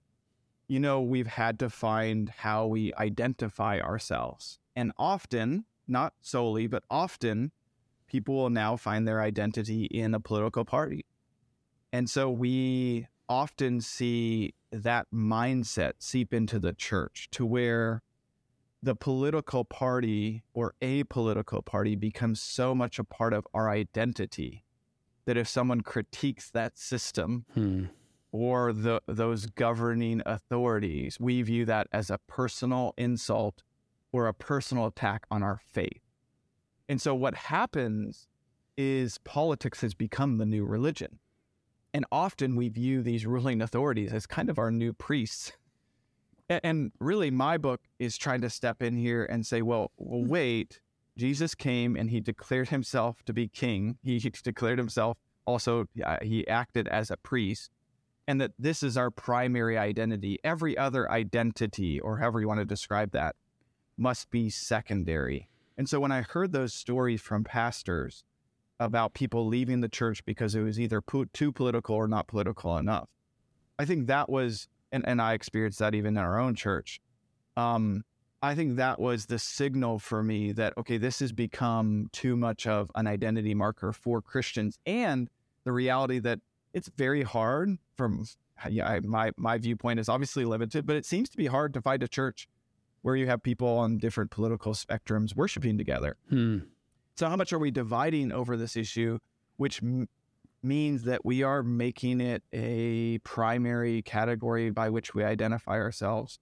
you 0.67 0.79
know, 0.79 1.01
we've 1.01 1.27
had 1.27 1.59
to 1.59 1.69
find 1.69 2.29
how 2.29 2.65
we 2.65 2.93
identify 2.93 3.79
ourselves. 3.79 4.59
And 4.75 4.91
often, 4.97 5.65
not 5.87 6.13
solely, 6.21 6.67
but 6.67 6.83
often, 6.89 7.51
people 8.07 8.35
will 8.35 8.49
now 8.49 8.77
find 8.77 9.07
their 9.07 9.21
identity 9.21 9.85
in 9.85 10.13
a 10.13 10.19
political 10.19 10.63
party. 10.63 11.05
And 11.91 12.09
so 12.09 12.29
we 12.29 13.07
often 13.27 13.81
see 13.81 14.53
that 14.71 15.07
mindset 15.13 15.93
seep 15.99 16.33
into 16.33 16.59
the 16.59 16.73
church 16.73 17.27
to 17.31 17.45
where 17.45 18.01
the 18.83 18.95
political 18.95 19.63
party 19.63 20.43
or 20.53 20.73
a 20.81 21.03
political 21.03 21.61
party 21.61 21.95
becomes 21.95 22.41
so 22.41 22.73
much 22.73 22.97
a 22.97 23.03
part 23.03 23.33
of 23.33 23.47
our 23.53 23.69
identity 23.69 24.63
that 25.25 25.37
if 25.37 25.47
someone 25.47 25.81
critiques 25.81 26.49
that 26.49 26.77
system 26.77 27.45
hmm. 27.53 27.85
or 28.31 28.73
the, 28.73 29.01
those 29.07 29.45
governing 29.45 30.21
authorities, 30.25 31.19
we 31.19 31.41
view 31.43 31.65
that 31.65 31.87
as 31.91 32.09
a 32.09 32.19
personal 32.27 32.93
insult 32.97 33.61
or 34.11 34.27
a 34.27 34.33
personal 34.33 34.87
attack 34.87 35.25
on 35.29 35.43
our 35.43 35.61
faith. 35.71 36.01
And 36.89 37.01
so 37.01 37.13
what 37.13 37.35
happens 37.35 38.27
is 38.75 39.19
politics 39.19 39.81
has 39.81 39.93
become 39.93 40.37
the 40.37 40.45
new 40.45 40.65
religion. 40.65 41.19
And 41.93 42.05
often 42.11 42.55
we 42.55 42.69
view 42.69 43.01
these 43.01 43.25
ruling 43.25 43.61
authorities 43.61 44.11
as 44.11 44.25
kind 44.25 44.49
of 44.49 44.57
our 44.57 44.71
new 44.71 44.91
priests. 44.91 45.51
And 46.63 46.91
really, 46.99 47.31
my 47.31 47.57
book 47.57 47.81
is 47.99 48.17
trying 48.17 48.41
to 48.41 48.49
step 48.49 48.81
in 48.81 48.95
here 48.95 49.25
and 49.25 49.45
say, 49.45 49.61
well, 49.61 49.91
well, 49.97 50.21
mm. 50.21 50.27
wait, 50.27 50.81
Jesus 51.17 51.55
came 51.55 51.95
and 51.95 52.09
he 52.09 52.19
declared 52.19 52.69
himself 52.69 53.23
to 53.25 53.33
be 53.33 53.47
king. 53.47 53.97
He 54.03 54.19
declared 54.19 54.77
himself 54.77 55.17
also, 55.45 55.85
he 56.21 56.47
acted 56.47 56.87
as 56.87 57.09
a 57.09 57.17
priest, 57.17 57.71
and 58.27 58.39
that 58.39 58.51
this 58.59 58.83
is 58.83 58.95
our 58.95 59.09
primary 59.09 59.77
identity. 59.77 60.39
Every 60.43 60.77
other 60.77 61.11
identity, 61.11 61.99
or 61.99 62.17
however 62.17 62.39
you 62.39 62.47
want 62.47 62.59
to 62.59 62.65
describe 62.65 63.11
that, 63.11 63.35
must 63.97 64.29
be 64.29 64.49
secondary. 64.49 65.49
And 65.77 65.89
so 65.89 65.99
when 65.99 66.11
I 66.11 66.21
heard 66.21 66.51
those 66.51 66.73
stories 66.73 67.21
from 67.21 67.43
pastors 67.43 68.23
about 68.79 69.13
people 69.13 69.45
leaving 69.45 69.81
the 69.81 69.89
church 69.89 70.25
because 70.25 70.55
it 70.55 70.61
was 70.61 70.79
either 70.79 71.03
too 71.33 71.51
political 71.51 71.95
or 71.95 72.07
not 72.07 72.27
political 72.27 72.77
enough. 72.77 73.07
I 73.77 73.85
think 73.85 74.07
that 74.07 74.27
was, 74.27 74.67
and, 74.91 75.07
and 75.07 75.21
I 75.21 75.33
experienced 75.33 75.79
that 75.79 75.95
even 75.95 76.17
in 76.17 76.23
our 76.23 76.39
own 76.39 76.55
church. 76.55 76.99
Um, 77.57 78.03
I 78.41 78.55
think 78.55 78.77
that 78.77 78.99
was 78.99 79.27
the 79.27 79.37
signal 79.37 79.99
for 79.99 80.23
me 80.23 80.51
that, 80.53 80.73
okay, 80.77 80.97
this 80.97 81.19
has 81.19 81.31
become 81.31 82.09
too 82.11 82.35
much 82.35 82.65
of 82.65 82.91
an 82.95 83.05
identity 83.05 83.53
marker 83.53 83.93
for 83.93 84.21
Christians 84.21 84.79
and 84.85 85.29
the 85.63 85.71
reality 85.71 86.19
that 86.19 86.39
it's 86.73 86.89
very 86.97 87.23
hard 87.23 87.77
from 87.95 88.25
yeah, 88.69 88.87
I, 88.87 88.99
my, 88.99 89.31
my 89.37 89.57
viewpoint 89.57 89.99
is 89.99 90.07
obviously 90.07 90.45
limited, 90.45 90.85
but 90.85 90.95
it 90.95 91.05
seems 91.05 91.29
to 91.29 91.37
be 91.37 91.47
hard 91.47 91.73
to 91.73 91.81
find 91.81 92.03
a 92.03 92.07
church 92.07 92.47
where 93.01 93.15
you 93.15 93.27
have 93.27 93.41
people 93.41 93.67
on 93.67 93.97
different 93.97 94.29
political 94.29 94.73
spectrums 94.73 95.35
worshiping 95.35 95.77
together. 95.77 96.17
Hmm. 96.29 96.59
So, 97.15 97.27
how 97.27 97.35
much 97.35 97.51
are 97.53 97.59
we 97.59 97.71
dividing 97.71 98.31
over 98.31 98.55
this 98.57 98.75
issue, 98.75 99.19
which 99.57 99.81
means 100.63 101.03
that 101.03 101.25
we 101.25 101.43
are 101.43 101.63
making 101.63 102.21
it 102.21 102.43
a 102.53 103.19
primary 103.19 104.01
category 104.01 104.69
by 104.69 104.89
which 104.89 105.13
we 105.13 105.23
identify 105.23 105.73
ourselves? 105.73 106.39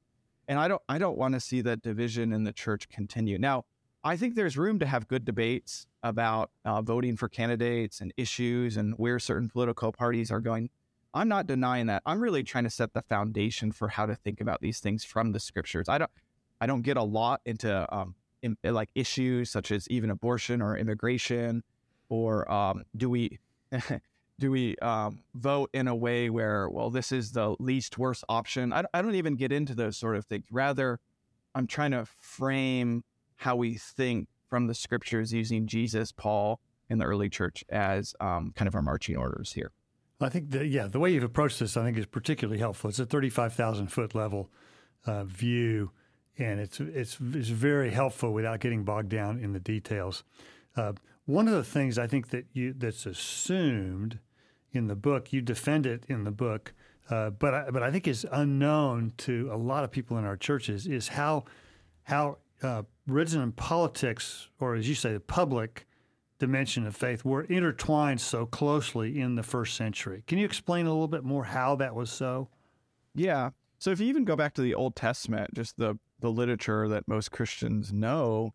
And 0.47 0.59
I 0.59 0.67
don't, 0.67 0.81
I 0.89 0.97
don't 0.97 1.17
want 1.17 1.35
to 1.35 1.39
see 1.39 1.61
that 1.61 1.81
division 1.81 2.33
in 2.33 2.43
the 2.43 2.53
church 2.53 2.89
continue. 2.89 3.37
Now, 3.37 3.65
I 4.03 4.15
think 4.15 4.35
there's 4.35 4.57
room 4.57 4.79
to 4.79 4.85
have 4.85 5.07
good 5.07 5.25
debates 5.25 5.85
about 6.03 6.51
uh, 6.63 6.81
voting 6.81 7.17
for 7.17 7.27
candidates 7.27 7.99
and 7.99 8.13
issues 8.15 8.77
and 8.77 8.93
where 8.97 9.19
certain 9.19 9.49
political 9.49 9.91
parties 9.91 10.31
are 10.31 10.39
going. 10.39 10.69
I'm 11.13 11.27
not 11.27 11.47
denying 11.47 11.87
that. 11.87 12.03
I'm 12.05 12.21
really 12.21 12.43
trying 12.43 12.63
to 12.63 12.69
set 12.69 12.93
the 12.93 13.01
foundation 13.01 13.71
for 13.71 13.89
how 13.89 14.05
to 14.05 14.15
think 14.15 14.39
about 14.39 14.61
these 14.61 14.79
things 14.79 15.03
from 15.03 15.33
the 15.33 15.39
scriptures. 15.39 15.89
I 15.89 15.97
don't, 15.97 16.11
I 16.61 16.65
don't 16.65 16.81
get 16.81 16.97
a 16.97 17.03
lot 17.03 17.41
into 17.45 17.93
um, 17.95 18.15
in, 18.41 18.57
like 18.63 18.89
issues 18.95 19.49
such 19.49 19.71
as 19.71 19.87
even 19.89 20.09
abortion 20.09 20.61
or 20.61 20.77
immigration, 20.77 21.63
or 22.09 22.49
um, 22.51 22.83
do 22.95 23.09
we 23.09 23.39
do 24.39 24.51
we 24.51 24.75
um, 24.77 25.19
vote 25.35 25.69
in 25.73 25.87
a 25.87 25.95
way 25.95 26.29
where, 26.29 26.69
well, 26.69 26.89
this 26.89 27.11
is 27.11 27.33
the 27.33 27.55
least 27.59 27.97
worst 27.97 28.23
option? 28.29 28.73
I, 28.73 28.83
I 28.93 29.01
don't 29.01 29.15
even 29.15 29.35
get 29.35 29.51
into 29.51 29.75
those 29.75 29.97
sort 29.97 30.15
of 30.15 30.25
things. 30.25 30.45
Rather, 30.49 30.99
I'm 31.53 31.67
trying 31.67 31.91
to 31.91 32.05
frame 32.05 33.03
how 33.35 33.55
we 33.55 33.75
think 33.75 34.27
from 34.49 34.67
the 34.67 34.73
scriptures 34.73 35.33
using 35.33 35.67
Jesus, 35.67 36.11
Paul, 36.11 36.59
and 36.89 36.99
the 36.99 37.05
early 37.05 37.29
church 37.29 37.63
as 37.69 38.15
um, 38.19 38.53
kind 38.55 38.67
of 38.67 38.75
our 38.75 38.81
marching 38.81 39.15
orders 39.15 39.53
here. 39.53 39.71
I 40.21 40.29
think, 40.29 40.51
the, 40.51 40.65
yeah, 40.65 40.87
the 40.87 40.99
way 40.99 41.11
you've 41.11 41.23
approached 41.23 41.59
this, 41.59 41.77
I 41.77 41.83
think, 41.83 41.97
is 41.97 42.05
particularly 42.05 42.59
helpful. 42.59 42.89
It's 42.89 42.99
a 42.99 43.05
35,000 43.05 43.87
foot 43.87 44.15
level 44.15 44.49
uh, 45.05 45.23
view, 45.23 45.91
and 46.37 46.59
it's, 46.59 46.79
it's, 46.79 47.17
it's 47.33 47.49
very 47.49 47.91
helpful 47.91 48.33
without 48.33 48.59
getting 48.59 48.83
bogged 48.83 49.09
down 49.09 49.39
in 49.39 49.53
the 49.53 49.59
details. 49.59 50.23
Uh, 50.75 50.93
one 51.25 51.47
of 51.47 51.53
the 51.53 51.63
things 51.63 51.97
I 51.97 52.07
think 52.07 52.29
that 52.29 52.45
you 52.53 52.73
that's 52.73 53.05
assumed 53.05 54.19
in 54.71 54.87
the 54.87 54.95
book, 54.95 55.33
you 55.33 55.41
defend 55.41 55.85
it 55.85 56.03
in 56.07 56.23
the 56.23 56.31
book, 56.31 56.73
uh, 57.09 57.31
but 57.31 57.53
I, 57.53 57.69
but 57.71 57.83
I 57.83 57.91
think 57.91 58.07
is 58.07 58.25
unknown 58.31 59.13
to 59.19 59.49
a 59.51 59.57
lot 59.57 59.83
of 59.83 59.91
people 59.91 60.17
in 60.17 60.25
our 60.25 60.37
churches 60.37 60.85
is 60.85 61.09
how 61.09 61.45
how 62.03 62.37
uh, 62.61 62.83
religion 63.07 63.41
and 63.41 63.55
politics, 63.55 64.49
or 64.59 64.75
as 64.75 64.87
you 64.87 64.95
say, 64.95 65.13
the 65.13 65.19
public 65.19 65.87
dimension 66.39 66.85
of 66.85 66.95
faith, 66.95 67.25
were 67.25 67.43
intertwined 67.43 68.21
so 68.21 68.45
closely 68.45 69.19
in 69.19 69.35
the 69.35 69.43
first 69.43 69.75
century. 69.75 70.23
Can 70.27 70.37
you 70.37 70.45
explain 70.45 70.85
a 70.85 70.89
little 70.89 71.07
bit 71.07 71.23
more 71.23 71.45
how 71.45 71.75
that 71.77 71.95
was 71.95 72.11
so? 72.11 72.49
Yeah. 73.15 73.51
So 73.79 73.91
if 73.91 73.99
you 73.99 74.07
even 74.07 74.25
go 74.25 74.35
back 74.35 74.53
to 74.55 74.61
the 74.61 74.75
Old 74.75 74.95
Testament, 74.95 75.53
just 75.53 75.77
the 75.77 75.97
the 76.19 76.29
literature 76.29 76.87
that 76.89 77.07
most 77.07 77.31
Christians 77.31 77.93
know, 77.93 78.51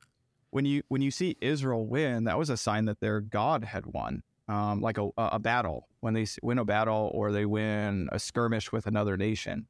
when 0.50 0.64
you 0.64 0.82
when 0.88 1.02
you 1.02 1.10
see 1.10 1.36
Israel 1.40 1.86
win, 1.86 2.24
that 2.24 2.38
was 2.38 2.50
a 2.50 2.56
sign 2.56 2.84
that 2.84 3.00
their 3.00 3.20
God 3.20 3.64
had 3.64 3.86
won, 3.86 4.22
um, 4.48 4.80
like 4.80 4.98
a, 4.98 5.10
a 5.16 5.38
battle. 5.38 5.88
When 6.00 6.14
they 6.14 6.26
win 6.42 6.58
a 6.58 6.64
battle 6.64 7.10
or 7.14 7.32
they 7.32 7.46
win 7.46 8.08
a 8.12 8.18
skirmish 8.18 8.72
with 8.72 8.86
another 8.86 9.16
nation, 9.16 9.66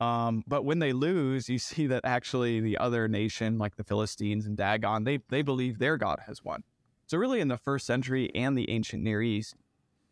um, 0.00 0.42
but 0.48 0.64
when 0.64 0.80
they 0.80 0.92
lose, 0.92 1.48
you 1.48 1.58
see 1.70 1.86
that 1.86 2.02
actually 2.04 2.60
the 2.60 2.78
other 2.78 3.08
nation, 3.08 3.58
like 3.58 3.76
the 3.76 3.84
Philistines 3.84 4.46
and 4.46 4.56
Dagon, 4.56 5.04
they 5.04 5.18
they 5.28 5.42
believe 5.42 5.78
their 5.78 5.96
God 5.96 6.20
has 6.26 6.44
won. 6.44 6.64
So 7.06 7.18
really, 7.18 7.40
in 7.40 7.48
the 7.48 7.58
first 7.58 7.86
century 7.86 8.30
and 8.34 8.56
the 8.56 8.70
ancient 8.70 9.02
Near 9.02 9.22
East, 9.22 9.54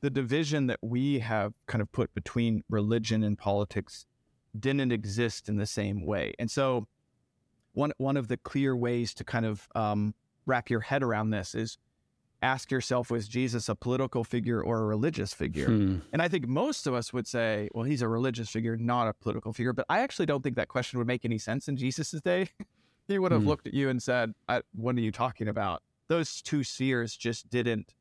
the 0.00 0.10
division 0.10 0.66
that 0.66 0.78
we 0.82 1.18
have 1.20 1.54
kind 1.66 1.82
of 1.82 1.90
put 1.92 2.12
between 2.14 2.62
religion 2.68 3.22
and 3.22 3.38
politics 3.38 4.06
didn't 4.58 4.92
exist 4.92 5.48
in 5.48 5.56
the 5.56 5.66
same 5.66 6.04
way. 6.04 6.34
And 6.38 6.50
so 6.50 6.86
one 7.72 7.92
one 7.98 8.16
of 8.16 8.28
the 8.28 8.36
clear 8.36 8.76
ways 8.76 9.14
to 9.14 9.24
kind 9.24 9.46
of 9.46 9.68
um, 9.74 10.14
wrap 10.46 10.70
your 10.70 10.80
head 10.80 11.02
around 11.02 11.30
this 11.30 11.54
is 11.54 11.78
ask 12.42 12.70
yourself 12.70 13.10
was 13.10 13.28
jesus 13.28 13.68
a 13.68 13.74
political 13.74 14.24
figure 14.24 14.62
or 14.62 14.82
a 14.82 14.84
religious 14.84 15.32
figure? 15.32 15.66
Hmm. 15.66 15.98
and 16.12 16.22
i 16.22 16.28
think 16.28 16.46
most 16.48 16.86
of 16.86 16.94
us 16.94 17.12
would 17.12 17.26
say 17.26 17.68
well 17.74 17.84
he's 17.84 18.02
a 18.02 18.08
religious 18.08 18.48
figure 18.48 18.76
not 18.76 19.08
a 19.08 19.12
political 19.12 19.52
figure. 19.52 19.72
But 19.72 19.86
i 19.88 20.00
actually 20.00 20.26
don't 20.26 20.42
think 20.42 20.56
that 20.56 20.68
question 20.68 20.98
would 20.98 21.06
make 21.06 21.24
any 21.24 21.38
sense 21.38 21.68
in 21.68 21.76
jesus' 21.76 22.20
day. 22.20 22.48
He 23.08 23.18
would 23.18 23.32
have 23.32 23.42
hmm. 23.42 23.48
looked 23.48 23.66
at 23.66 23.74
you 23.74 23.88
and 23.88 24.00
said 24.00 24.34
what 24.72 24.94
are 24.94 25.00
you 25.00 25.10
talking 25.10 25.48
about? 25.48 25.82
Those 26.06 26.40
two 26.40 26.62
spheres 26.62 27.16
just 27.16 27.50
didn't 27.50 27.92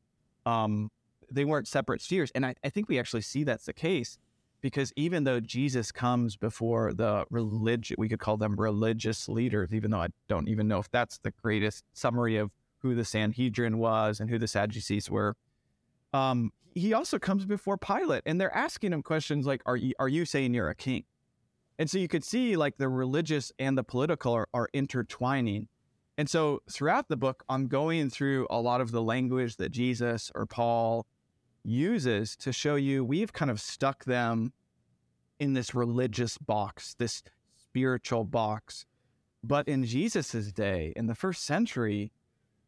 um, 0.46 0.88
they 1.32 1.44
weren't 1.44 1.66
separate 1.66 2.00
spheres 2.00 2.30
and 2.32 2.46
I, 2.46 2.54
I 2.62 2.68
think 2.68 2.88
we 2.88 2.96
actually 2.96 3.22
see 3.22 3.42
that's 3.42 3.66
the 3.66 3.72
case 3.72 4.18
because 4.60 4.92
even 4.96 5.24
though 5.24 5.40
Jesus 5.40 5.90
comes 5.90 6.36
before 6.36 6.92
the 6.92 7.24
religion, 7.30 7.96
we 7.98 8.08
could 8.08 8.20
call 8.20 8.36
them 8.36 8.56
religious 8.56 9.28
leaders, 9.28 9.72
even 9.72 9.90
though 9.90 10.02
I 10.02 10.08
don't 10.28 10.48
even 10.48 10.68
know 10.68 10.78
if 10.78 10.90
that's 10.90 11.18
the 11.18 11.32
greatest 11.42 11.84
summary 11.92 12.36
of 12.36 12.50
who 12.80 12.94
the 12.94 13.04
Sanhedrin 13.04 13.78
was 13.78 14.20
and 14.20 14.30
who 14.30 14.38
the 14.38 14.48
Sadducees 14.48 15.10
were. 15.10 15.36
Um, 16.12 16.52
he 16.74 16.92
also 16.92 17.18
comes 17.18 17.44
before 17.44 17.76
Pilate, 17.76 18.22
and 18.26 18.40
they're 18.40 18.54
asking 18.54 18.92
him 18.92 19.02
questions 19.02 19.46
like, 19.46 19.62
"Are 19.66 19.76
you 19.76 19.94
are 19.98 20.08
you 20.08 20.24
saying 20.24 20.54
you're 20.54 20.70
a 20.70 20.74
king?" 20.74 21.04
And 21.78 21.88
so 21.88 21.98
you 21.98 22.08
could 22.08 22.24
see 22.24 22.56
like 22.56 22.76
the 22.76 22.88
religious 22.88 23.52
and 23.58 23.76
the 23.76 23.82
political 23.82 24.34
are, 24.34 24.48
are 24.52 24.68
intertwining. 24.72 25.68
And 26.18 26.28
so 26.28 26.60
throughout 26.70 27.08
the 27.08 27.16
book, 27.16 27.42
I'm 27.48 27.68
going 27.68 28.10
through 28.10 28.46
a 28.50 28.60
lot 28.60 28.82
of 28.82 28.90
the 28.90 29.00
language 29.00 29.56
that 29.56 29.70
Jesus 29.70 30.30
or 30.34 30.44
Paul 30.44 31.06
uses 31.64 32.36
to 32.36 32.52
show 32.52 32.74
you 32.74 33.02
we've 33.04 33.32
kind 33.32 33.50
of 33.50 33.60
stuck 33.60 34.04
them 34.04 34.52
in 35.38 35.54
this 35.54 35.74
religious 35.74 36.36
box, 36.36 36.94
this 36.98 37.22
spiritual 37.56 38.24
box. 38.24 38.84
But 39.42 39.66
in 39.66 39.84
Jesus's 39.84 40.52
day, 40.52 40.92
in 40.96 41.06
the 41.06 41.14
first 41.14 41.44
century, 41.44 42.12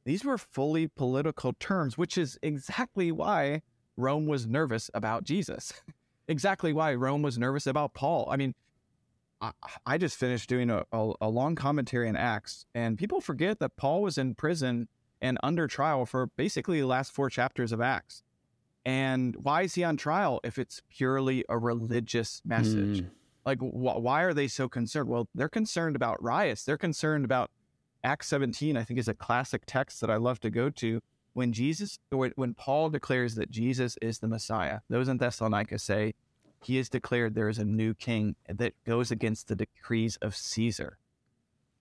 these 0.05 0.25
were 0.25 0.39
fully 0.39 0.89
political 0.89 1.53
terms, 1.55 1.97
which 1.97 2.19
is 2.19 2.39
exactly 2.43 3.13
why 3.13 3.63
Rome 3.97 4.27
was 4.27 4.47
nervous 4.47 4.91
about 4.95 5.25
Jesus. 5.25 5.73
exactly 6.29 6.73
why 6.73 6.95
Rome 6.95 7.23
was 7.23 7.39
nervous 7.39 7.67
about 7.67 7.95
Paul. 7.95 8.29
I 8.31 8.37
mean, 8.37 8.55
I, 9.41 9.53
I 9.87 9.99
just 9.99 10.17
finished 10.17 10.49
doing 10.49 10.71
a, 10.71 10.85
a, 10.93 11.13
a 11.23 11.29
long 11.29 11.55
commentary 11.55 12.09
in 12.09 12.17
Acts, 12.17 12.67
and 12.75 12.99
people 12.99 13.21
forget 13.21 13.59
that 13.61 13.77
Paul 13.77 14.03
was 14.03 14.19
in 14.19 14.35
prison 14.35 14.89
and 15.21 15.39
under 15.43 15.67
trial 15.69 16.05
for 16.07 16.27
basically 16.37 16.81
the 16.81 16.87
last 16.87 17.13
four 17.13 17.31
chapters 17.31 17.73
of 17.73 17.81
Acts. 17.81 18.23
And 18.85 19.37
why 19.37 19.63
is 19.63 19.75
he 19.75 19.85
on 19.85 19.97
trial 19.97 20.41
if 20.43 20.59
it's 20.59 20.83
purely 20.91 21.45
a 21.49 21.57
religious 21.57 22.43
message? 22.45 23.03
Mm. 23.03 23.11
Like, 23.47 23.59
wh- 23.61 24.03
why 24.03 24.23
are 24.23 24.35
they 24.35 24.49
so 24.49 24.69
concerned? 24.69 25.09
Well, 25.09 25.29
they're 25.35 25.49
concerned 25.49 25.95
about 25.95 26.21
riots. 26.23 26.65
They're 26.65 26.77
concerned 26.77 27.25
about 27.25 27.51
Acts 28.05 28.29
17, 28.29 28.77
I 28.77 28.85
think 28.85 28.99
is 28.99 29.09
a 29.09 29.15
classic 29.15 29.63
text 29.67 30.01
that 30.01 30.11
I 30.11 30.17
love 30.17 30.41
to 30.41 30.51
go 30.51 30.71
to. 30.71 31.01
When 31.35 31.53
Jesus, 31.53 31.99
when 32.11 32.55
Paul 32.55 32.91
declares 32.91 33.37
that 33.37 33.51
Jesus 33.51 33.97
is 34.03 34.19
the 34.19 34.29
Messiah, 34.29 34.81
those 34.91 35.09
in 35.09 35.19
Thessalonica 35.19 35.79
say, 35.79 36.15
he 36.63 36.77
has 36.77 36.89
declared 36.89 37.35
there 37.35 37.49
is 37.49 37.59
a 37.59 37.65
new 37.65 37.95
king 37.95 38.37
that 38.49 38.75
goes 38.85 39.11
against 39.11 39.49
the 39.49 39.57
decrees 39.57 40.17
of 40.17 40.37
Caesar. 40.37 40.99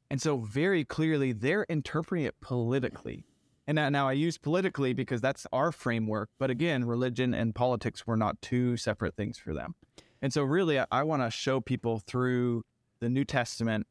And 0.09 0.21
so, 0.21 0.37
very 0.37 0.83
clearly, 0.83 1.31
they're 1.31 1.65
interpreting 1.69 2.25
it 2.25 2.39
politically. 2.41 3.25
And 3.67 3.75
now, 3.75 3.89
now 3.89 4.09
I 4.09 4.13
use 4.13 4.37
politically 4.37 4.93
because 4.93 5.21
that's 5.21 5.47
our 5.53 5.71
framework. 5.71 6.29
But 6.37 6.49
again, 6.49 6.83
religion 6.85 7.33
and 7.33 7.55
politics 7.55 8.05
were 8.05 8.17
not 8.17 8.41
two 8.41 8.75
separate 8.75 9.15
things 9.15 9.37
for 9.37 9.53
them. 9.53 9.75
And 10.21 10.33
so, 10.33 10.43
really, 10.43 10.79
I, 10.79 10.85
I 10.91 11.03
want 11.03 11.21
to 11.21 11.31
show 11.31 11.61
people 11.61 11.99
through 11.99 12.65
the 12.99 13.09
New 13.09 13.23
Testament 13.23 13.87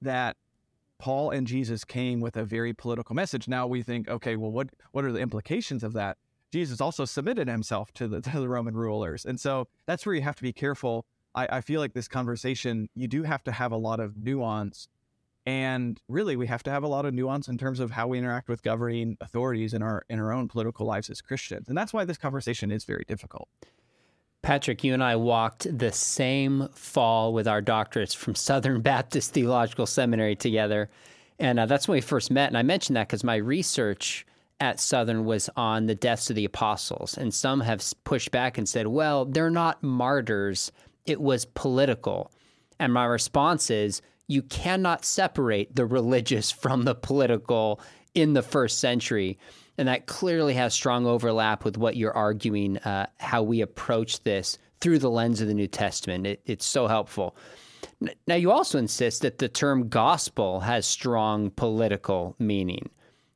that 0.00 0.36
Paul 1.02 1.30
and 1.30 1.48
Jesus 1.48 1.84
came 1.84 2.20
with 2.20 2.36
a 2.36 2.44
very 2.44 2.72
political 2.72 3.16
message. 3.16 3.48
Now 3.48 3.66
we 3.66 3.82
think, 3.82 4.08
okay, 4.08 4.36
well, 4.36 4.52
what 4.52 4.68
what 4.92 5.04
are 5.04 5.10
the 5.10 5.18
implications 5.18 5.82
of 5.82 5.94
that? 5.94 6.16
Jesus 6.52 6.80
also 6.80 7.04
submitted 7.04 7.48
himself 7.48 7.92
to 7.94 8.06
the, 8.06 8.20
to 8.30 8.38
the 8.38 8.48
Roman 8.48 8.76
rulers, 8.76 9.24
and 9.24 9.40
so 9.40 9.66
that's 9.84 10.06
where 10.06 10.14
you 10.14 10.22
have 10.22 10.36
to 10.36 10.44
be 10.44 10.52
careful. 10.52 11.04
I, 11.34 11.48
I 11.58 11.60
feel 11.60 11.80
like 11.80 11.92
this 11.92 12.06
conversation, 12.06 12.88
you 12.94 13.08
do 13.08 13.24
have 13.24 13.42
to 13.44 13.52
have 13.52 13.72
a 13.72 13.76
lot 13.76 13.98
of 13.98 14.16
nuance 14.16 14.86
and 15.44 16.00
really, 16.08 16.36
we 16.36 16.46
have 16.46 16.62
to 16.62 16.70
have 16.70 16.84
a 16.84 16.88
lot 16.88 17.04
of 17.04 17.14
nuance 17.14 17.48
in 17.48 17.58
terms 17.58 17.80
of 17.80 17.90
how 17.90 18.06
we 18.06 18.18
interact 18.18 18.48
with 18.48 18.62
governing 18.62 19.16
authorities 19.20 19.74
in 19.74 19.82
our 19.82 20.04
in 20.08 20.20
our 20.20 20.32
own 20.32 20.46
political 20.46 20.86
lives 20.86 21.10
as 21.10 21.20
Christians. 21.20 21.68
And 21.68 21.76
that's 21.76 21.92
why 21.92 22.04
this 22.04 22.16
conversation 22.16 22.70
is 22.70 22.84
very 22.84 23.04
difficult. 23.08 23.48
Patrick, 24.42 24.82
you 24.82 24.92
and 24.92 25.02
I 25.04 25.14
walked 25.16 25.78
the 25.78 25.92
same 25.92 26.68
fall 26.74 27.32
with 27.32 27.46
our 27.46 27.62
doctorates 27.62 28.14
from 28.14 28.34
Southern 28.34 28.80
Baptist 28.82 29.32
Theological 29.32 29.86
Seminary 29.86 30.34
together. 30.34 30.90
And 31.38 31.60
uh, 31.60 31.66
that's 31.66 31.86
when 31.86 31.96
we 31.96 32.00
first 32.00 32.30
met. 32.30 32.48
And 32.48 32.58
I 32.58 32.62
mentioned 32.62 32.96
that 32.96 33.08
because 33.08 33.24
my 33.24 33.36
research 33.36 34.26
at 34.60 34.80
Southern 34.80 35.24
was 35.24 35.48
on 35.56 35.86
the 35.86 35.94
deaths 35.94 36.28
of 36.30 36.36
the 36.36 36.44
apostles. 36.44 37.16
And 37.16 37.32
some 37.32 37.60
have 37.60 37.84
pushed 38.04 38.30
back 38.30 38.58
and 38.58 38.68
said, 38.68 38.86
well, 38.88 39.24
they're 39.24 39.50
not 39.50 39.82
martyrs, 39.82 40.70
it 41.06 41.20
was 41.20 41.44
political. 41.44 42.30
And 42.78 42.92
my 42.92 43.04
response 43.04 43.70
is, 43.70 44.02
you 44.28 44.42
cannot 44.42 45.04
separate 45.04 45.74
the 45.74 45.86
religious 45.98 46.50
from 46.50 46.82
the 46.82 46.94
political 46.94 47.80
in 48.14 48.34
the 48.34 48.42
first 48.42 48.78
century. 48.78 49.38
And 49.82 49.88
that 49.88 50.06
clearly 50.06 50.54
has 50.54 50.74
strong 50.74 51.06
overlap 51.06 51.64
with 51.64 51.76
what 51.76 51.96
you're 51.96 52.16
arguing, 52.16 52.78
uh, 52.78 53.08
how 53.18 53.42
we 53.42 53.62
approach 53.62 54.22
this 54.22 54.56
through 54.80 55.00
the 55.00 55.10
lens 55.10 55.40
of 55.40 55.48
the 55.48 55.54
New 55.54 55.66
Testament. 55.66 56.24
It, 56.24 56.40
it's 56.46 56.64
so 56.64 56.86
helpful. 56.86 57.34
Now, 58.28 58.36
you 58.36 58.52
also 58.52 58.78
insist 58.78 59.22
that 59.22 59.38
the 59.38 59.48
term 59.48 59.88
gospel 59.88 60.60
has 60.60 60.86
strong 60.86 61.50
political 61.50 62.36
meaning. 62.38 62.90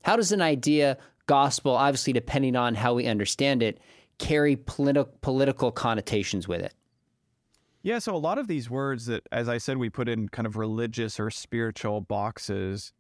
How 0.05 0.15
does 0.15 0.31
an 0.31 0.41
idea, 0.41 0.99
gospel, 1.27 1.73
obviously 1.73 2.13
depending 2.13 2.55
on 2.55 2.77
how 2.77 2.95
we 2.95 3.09
understand 3.09 3.61
it, 3.61 3.81
carry 4.19 4.55
politi- 4.55 5.09
political 5.23 5.73
connotations 5.73 6.47
with 6.47 6.61
it? 6.61 6.75
Yeah, 7.83 7.99
so 7.99 8.15
a 8.15 8.19
lot 8.19 8.39
of 8.39 8.47
these 8.47 8.71
words 8.71 9.07
that, 9.07 9.27
as 9.33 9.49
I 9.49 9.59
said, 9.59 9.79
we 9.79 9.91
put 9.91 10.09
in 10.09 10.29
kind 10.29 10.47
of 10.47 10.57
religious 10.57 11.19
or 11.19 11.29
spiritual 11.29 12.03
boxes 12.03 12.93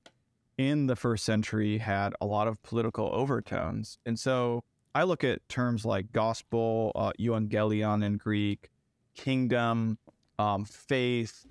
in 0.58 0.86
the 0.86 0.96
first 0.96 1.24
century 1.24 1.78
had 1.78 2.14
a 2.20 2.26
lot 2.26 2.48
of 2.48 2.62
political 2.62 3.10
overtones. 3.12 3.98
And 4.06 4.18
so 4.18 4.64
I 4.94 5.02
look 5.02 5.24
at 5.24 5.46
terms 5.48 5.84
like 5.84 6.12
gospel, 6.12 6.92
uh, 6.94 7.12
euangelion 7.18 8.04
in 8.04 8.16
Greek, 8.16 8.70
kingdom, 9.14 9.98
um, 10.38 10.64
faith, 10.64 11.46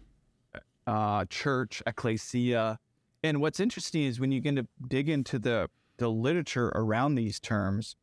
uh, 0.88 1.26
church, 1.26 1.84
ecclesia. 1.86 2.80
And 3.24 3.42
what's 3.42 3.60
interesting 3.60 4.04
is 4.04 4.20
when 4.20 4.32
you 4.32 4.42
begin 4.42 4.56
to 4.56 4.68
dig 4.88 5.10
into 5.10 5.40
the, 5.40 5.70
the 5.98 6.10
literature 6.10 6.72
around 6.76 7.16
these 7.16 7.40
terms, 7.40 7.96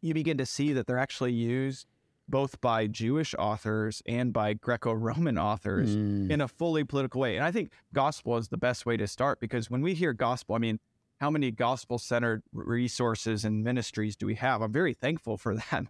you 0.00 0.14
begin 0.14 0.38
to 0.38 0.46
see 0.46 0.72
that 0.72 0.86
they're 0.86 0.98
actually 0.98 1.32
used 1.32 1.86
both 2.28 2.60
by 2.60 2.86
Jewish 2.86 3.34
authors 3.38 4.02
and 4.06 4.32
by 4.32 4.54
Greco 4.54 4.92
Roman 4.92 5.38
authors 5.38 5.94
mm. 5.94 6.30
in 6.30 6.40
a 6.40 6.48
fully 6.48 6.84
political 6.84 7.20
way. 7.20 7.36
And 7.36 7.44
I 7.44 7.50
think 7.50 7.72
gospel 7.92 8.36
is 8.36 8.48
the 8.48 8.56
best 8.56 8.86
way 8.86 8.96
to 8.96 9.06
start 9.06 9.40
because 9.40 9.70
when 9.70 9.82
we 9.82 9.94
hear 9.94 10.12
gospel, 10.12 10.54
I 10.54 10.58
mean, 10.58 10.80
how 11.20 11.30
many 11.30 11.50
gospel 11.50 11.98
centered 11.98 12.42
resources 12.52 13.44
and 13.44 13.62
ministries 13.62 14.16
do 14.16 14.26
we 14.26 14.34
have? 14.36 14.62
I'm 14.62 14.72
very 14.72 14.94
thankful 14.94 15.36
for 15.36 15.54
that. 15.70 15.86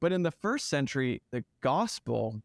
But 0.00 0.12
in 0.12 0.22
the 0.22 0.30
first 0.30 0.68
century, 0.68 1.22
the 1.30 1.44
gospel 1.60 2.42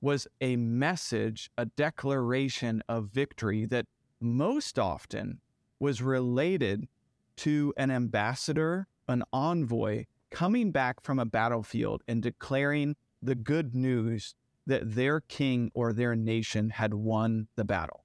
was 0.00 0.26
a 0.40 0.56
message, 0.56 1.50
a 1.56 1.66
declaration 1.66 2.82
of 2.88 3.06
victory 3.06 3.64
that 3.66 3.86
most 4.20 4.78
often 4.78 5.40
was 5.80 6.00
related 6.00 6.88
to 7.36 7.74
an 7.76 7.90
ambassador, 7.90 8.86
an 9.08 9.22
envoy 9.32 10.04
coming 10.34 10.72
back 10.72 11.00
from 11.00 11.20
a 11.20 11.24
battlefield 11.24 12.02
and 12.08 12.20
declaring 12.20 12.96
the 13.22 13.36
good 13.36 13.72
news 13.72 14.34
that 14.66 14.96
their 14.96 15.20
king 15.20 15.70
or 15.74 15.92
their 15.92 16.16
nation 16.16 16.70
had 16.70 16.92
won 16.92 17.46
the 17.54 17.64
battle. 17.64 18.04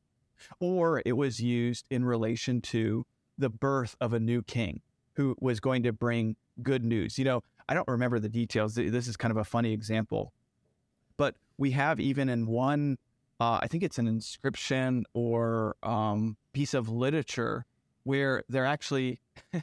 Or 0.60 1.02
it 1.06 1.14
was 1.14 1.42
used 1.42 1.88
in 1.90 2.06
relation 2.06 2.62
to 2.62 3.06
the 3.38 3.50
birth 3.50 3.96
of 4.00 4.14
a 4.14 4.20
new 4.20 4.44
king 4.44 4.82
who 5.14 5.36
was 5.40 5.60
going 5.60 5.82
to 5.84 5.92
bring 5.92 6.36
good 6.62 6.86
news. 6.86 7.18
You 7.18 7.26
know, 7.26 7.44
I 7.68 7.74
don't 7.74 7.88
remember 7.88 8.20
the 8.20 8.30
details. 8.30 8.76
This 8.76 9.08
is 9.08 9.18
kind 9.18 9.32
of 9.32 9.38
a 9.38 9.44
funny 9.44 9.74
example. 9.74 10.32
But 11.18 11.36
we 11.58 11.72
have 11.72 12.00
even 12.00 12.30
in 12.30 12.46
one, 12.46 13.00
uh, 13.40 13.60
I 13.62 13.68
think 13.68 13.82
it's 13.82 13.98
an 13.98 14.08
inscription 14.08 15.04
or 15.14 15.78
um, 15.82 16.38
piece 16.54 16.76
of 16.76 16.90
literature 16.90 17.66
where 18.04 18.44
they're 18.48 18.68
actually 18.68 19.20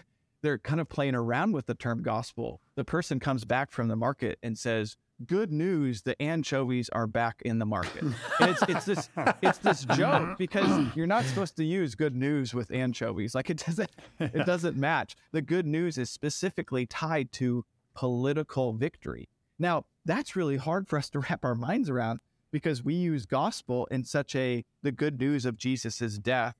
they're 0.46 0.58
kind 0.58 0.80
of 0.80 0.88
playing 0.88 1.16
around 1.16 1.50
with 1.50 1.66
the 1.66 1.74
term 1.74 2.04
gospel. 2.04 2.60
The 2.76 2.84
person 2.84 3.18
comes 3.18 3.44
back 3.44 3.72
from 3.72 3.88
the 3.88 3.96
market 3.96 4.38
and 4.44 4.56
says, 4.56 4.96
"Good 5.26 5.50
news, 5.50 6.02
the 6.02 6.20
anchovies 6.22 6.88
are 6.90 7.08
back 7.08 7.42
in 7.44 7.58
the 7.58 7.66
market." 7.66 8.04
It's 8.40 8.62
it's 8.68 8.84
this 8.84 9.08
it's 9.42 9.58
this 9.58 9.84
joke 9.96 10.38
because 10.38 10.94
you're 10.94 11.08
not 11.08 11.24
supposed 11.24 11.56
to 11.56 11.64
use 11.64 11.96
good 11.96 12.14
news 12.14 12.54
with 12.54 12.70
anchovies. 12.70 13.34
Like 13.34 13.50
it 13.50 13.56
doesn't 13.66 13.90
it 14.20 14.46
doesn't 14.46 14.76
match. 14.76 15.16
The 15.32 15.42
good 15.42 15.66
news 15.66 15.98
is 15.98 16.10
specifically 16.10 16.86
tied 16.86 17.32
to 17.32 17.64
political 17.94 18.72
victory. 18.72 19.28
Now, 19.58 19.86
that's 20.04 20.36
really 20.36 20.58
hard 20.58 20.86
for 20.86 20.96
us 20.96 21.10
to 21.10 21.18
wrap 21.18 21.44
our 21.44 21.56
minds 21.56 21.90
around 21.90 22.20
because 22.52 22.84
we 22.84 22.94
use 22.94 23.26
gospel 23.26 23.86
in 23.90 24.04
such 24.04 24.36
a 24.36 24.64
the 24.84 24.92
good 24.92 25.18
news 25.18 25.44
of 25.44 25.56
Jesus's 25.56 26.20
death 26.20 26.54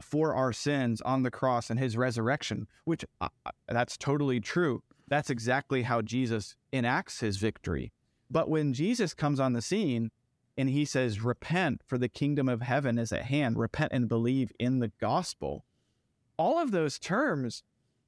for 0.00 0.34
our 0.34 0.52
sins 0.52 1.00
on 1.02 1.22
the 1.22 1.30
cross 1.30 1.70
and 1.70 1.78
his 1.78 1.96
resurrection, 1.96 2.66
which 2.84 3.04
uh, 3.20 3.28
uh, 3.46 3.50
that's 3.68 3.96
totally 3.96 4.40
true. 4.40 4.82
That's 5.08 5.30
exactly 5.30 5.82
how 5.82 6.02
Jesus 6.02 6.56
enacts 6.72 7.20
his 7.20 7.36
victory. 7.36 7.92
But 8.30 8.48
when 8.48 8.72
Jesus 8.72 9.14
comes 9.14 9.38
on 9.38 9.52
the 9.52 9.62
scene 9.62 10.10
and 10.56 10.68
he 10.68 10.84
says, 10.84 11.22
Repent, 11.22 11.82
for 11.86 11.98
the 11.98 12.08
kingdom 12.08 12.48
of 12.48 12.62
heaven 12.62 12.98
is 12.98 13.12
at 13.12 13.26
hand, 13.26 13.58
repent 13.58 13.92
and 13.92 14.08
believe 14.08 14.50
in 14.58 14.78
the 14.78 14.92
gospel, 15.00 15.64
all 16.36 16.58
of 16.58 16.70
those 16.70 16.98
terms 16.98 17.62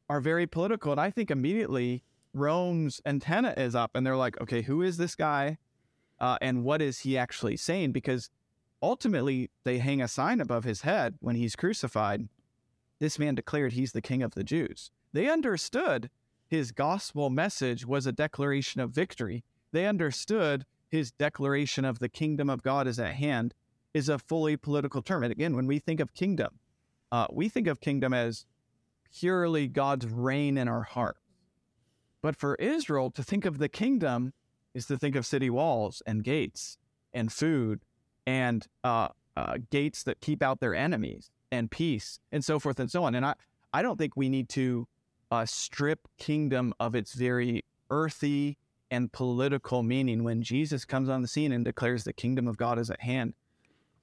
are 0.09 0.21
very 0.21 0.47
political. 0.47 0.93
And 0.93 1.01
I 1.01 1.11
think 1.11 1.31
immediately 1.31 2.03
Rome's 2.33 3.01
antenna 3.05 3.55
is 3.57 3.75
up 3.75 3.93
and 3.95 4.07
they're 4.07 4.17
like, 4.17 4.41
okay, 4.41 4.63
who 4.63 4.83
is 4.83 4.97
this 4.97 5.15
guy? 5.15 5.59
Uh, 6.19 6.39
and 6.41 6.65
what 6.65 6.81
is 6.81 7.01
he 7.01 7.19
actually 7.19 7.57
saying? 7.57 7.93
Because 7.93 8.31
ultimately 8.87 9.51
they 9.65 9.79
hang 9.79 10.01
a 10.01 10.07
sign 10.07 10.41
above 10.41 10.63
his 10.63 10.83
head 10.83 11.17
when 11.21 11.35
he's 11.35 11.57
crucified. 11.57 12.29
This 13.01 13.19
man 13.19 13.35
declared 13.35 13.73
he's 13.73 13.93
the 13.93 14.01
king 14.01 14.23
of 14.23 14.35
the 14.35 14.45
Jews. 14.45 14.93
They 15.13 15.29
understood 15.29 16.09
his 16.47 16.71
gospel 16.71 17.29
message 17.29 17.85
was 17.85 18.07
a 18.07 18.13
declaration 18.13 18.81
of 18.81 18.91
victory. 18.91 19.43
They 19.73 19.87
understood 19.87 20.65
his 20.89 21.11
declaration 21.11 21.85
of 21.85 21.99
the 21.99 22.09
kingdom 22.09 22.49
of 22.49 22.63
God 22.63 22.87
is 22.87 23.01
at 23.01 23.15
hand 23.15 23.55
is 23.93 24.09
a 24.09 24.21
fully 24.21 24.57
political 24.57 25.03
term. 25.03 25.25
And 25.25 25.33
again, 25.33 25.57
when 25.57 25.67
we 25.67 25.81
think 25.81 25.99
of 25.99 26.15
kingdom, 26.15 26.61
uh, 27.11 27.27
we 27.33 27.49
think 27.49 27.67
of 27.67 27.81
kingdom 27.81 28.15
as 28.15 28.47
purely 29.13 29.67
God's 29.67 30.07
reign 30.07 30.57
in 30.57 30.69
our 30.69 30.83
heart. 30.83 31.17
But 32.23 32.37
for 32.37 32.55
Israel, 32.57 33.11
to 33.11 33.23
think 33.25 33.45
of 33.45 33.59
the 33.59 33.69
kingdom 33.69 34.33
is 34.75 34.87
to 34.87 34.97
think 34.97 35.17
of 35.17 35.27
city 35.27 35.51
walls 35.51 36.03
and 36.07 36.23
gates 36.23 36.79
and 37.13 37.33
food 37.33 37.81
and 38.27 38.67
uh, 38.85 39.09
uh, 39.37 39.59
gates 39.71 40.03
that 40.05 40.21
keep 40.21 40.43
out 40.43 40.61
their 40.61 40.75
enemies 40.75 41.31
and 41.53 41.71
peace 41.71 42.19
and 42.33 42.45
so 42.45 42.59
forth 42.59 42.81
and 42.81 42.91
so 42.91 43.05
on. 43.05 43.15
And 43.15 43.25
I, 43.25 43.35
I 43.73 43.83
don't 43.83 43.99
think 43.99 44.17
we 44.17 44.29
need 44.29 44.49
to 44.51 44.87
uh, 45.31 45.47
strip 45.47 46.01
kingdom 46.19 46.75
of 46.81 46.95
its 46.95 47.15
very 47.15 47.65
earthy 47.91 48.59
and 48.91 49.13
political 49.13 49.83
meaning 49.83 50.25
when 50.25 50.43
Jesus 50.43 50.85
comes 50.85 51.09
on 51.09 51.23
the 51.23 51.29
scene 51.29 51.53
and 51.53 51.65
declares 51.65 52.05
the 52.05 52.13
kingdom 52.13 52.47
of 52.47 52.57
God 52.57 52.79
is 52.79 52.91
at 52.91 53.01
hand. 53.01 53.35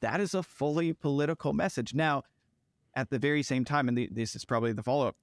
That 0.01 0.19
is 0.19 0.33
a 0.33 0.43
fully 0.43 0.93
political 0.93 1.53
message. 1.53 1.93
Now, 1.93 2.23
at 2.95 3.09
the 3.09 3.19
very 3.19 3.43
same 3.43 3.65
time, 3.65 3.87
and 3.87 3.97
the, 3.97 4.09
this 4.11 4.35
is 4.35 4.45
probably 4.45 4.73
the 4.73 4.83
follow 4.83 5.07
up 5.07 5.15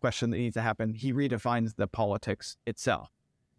question 0.00 0.30
that 0.30 0.36
needs 0.36 0.54
to 0.54 0.60
happen, 0.60 0.92
he 0.92 1.12
redefines 1.12 1.76
the 1.76 1.86
politics 1.86 2.56
itself. 2.66 3.10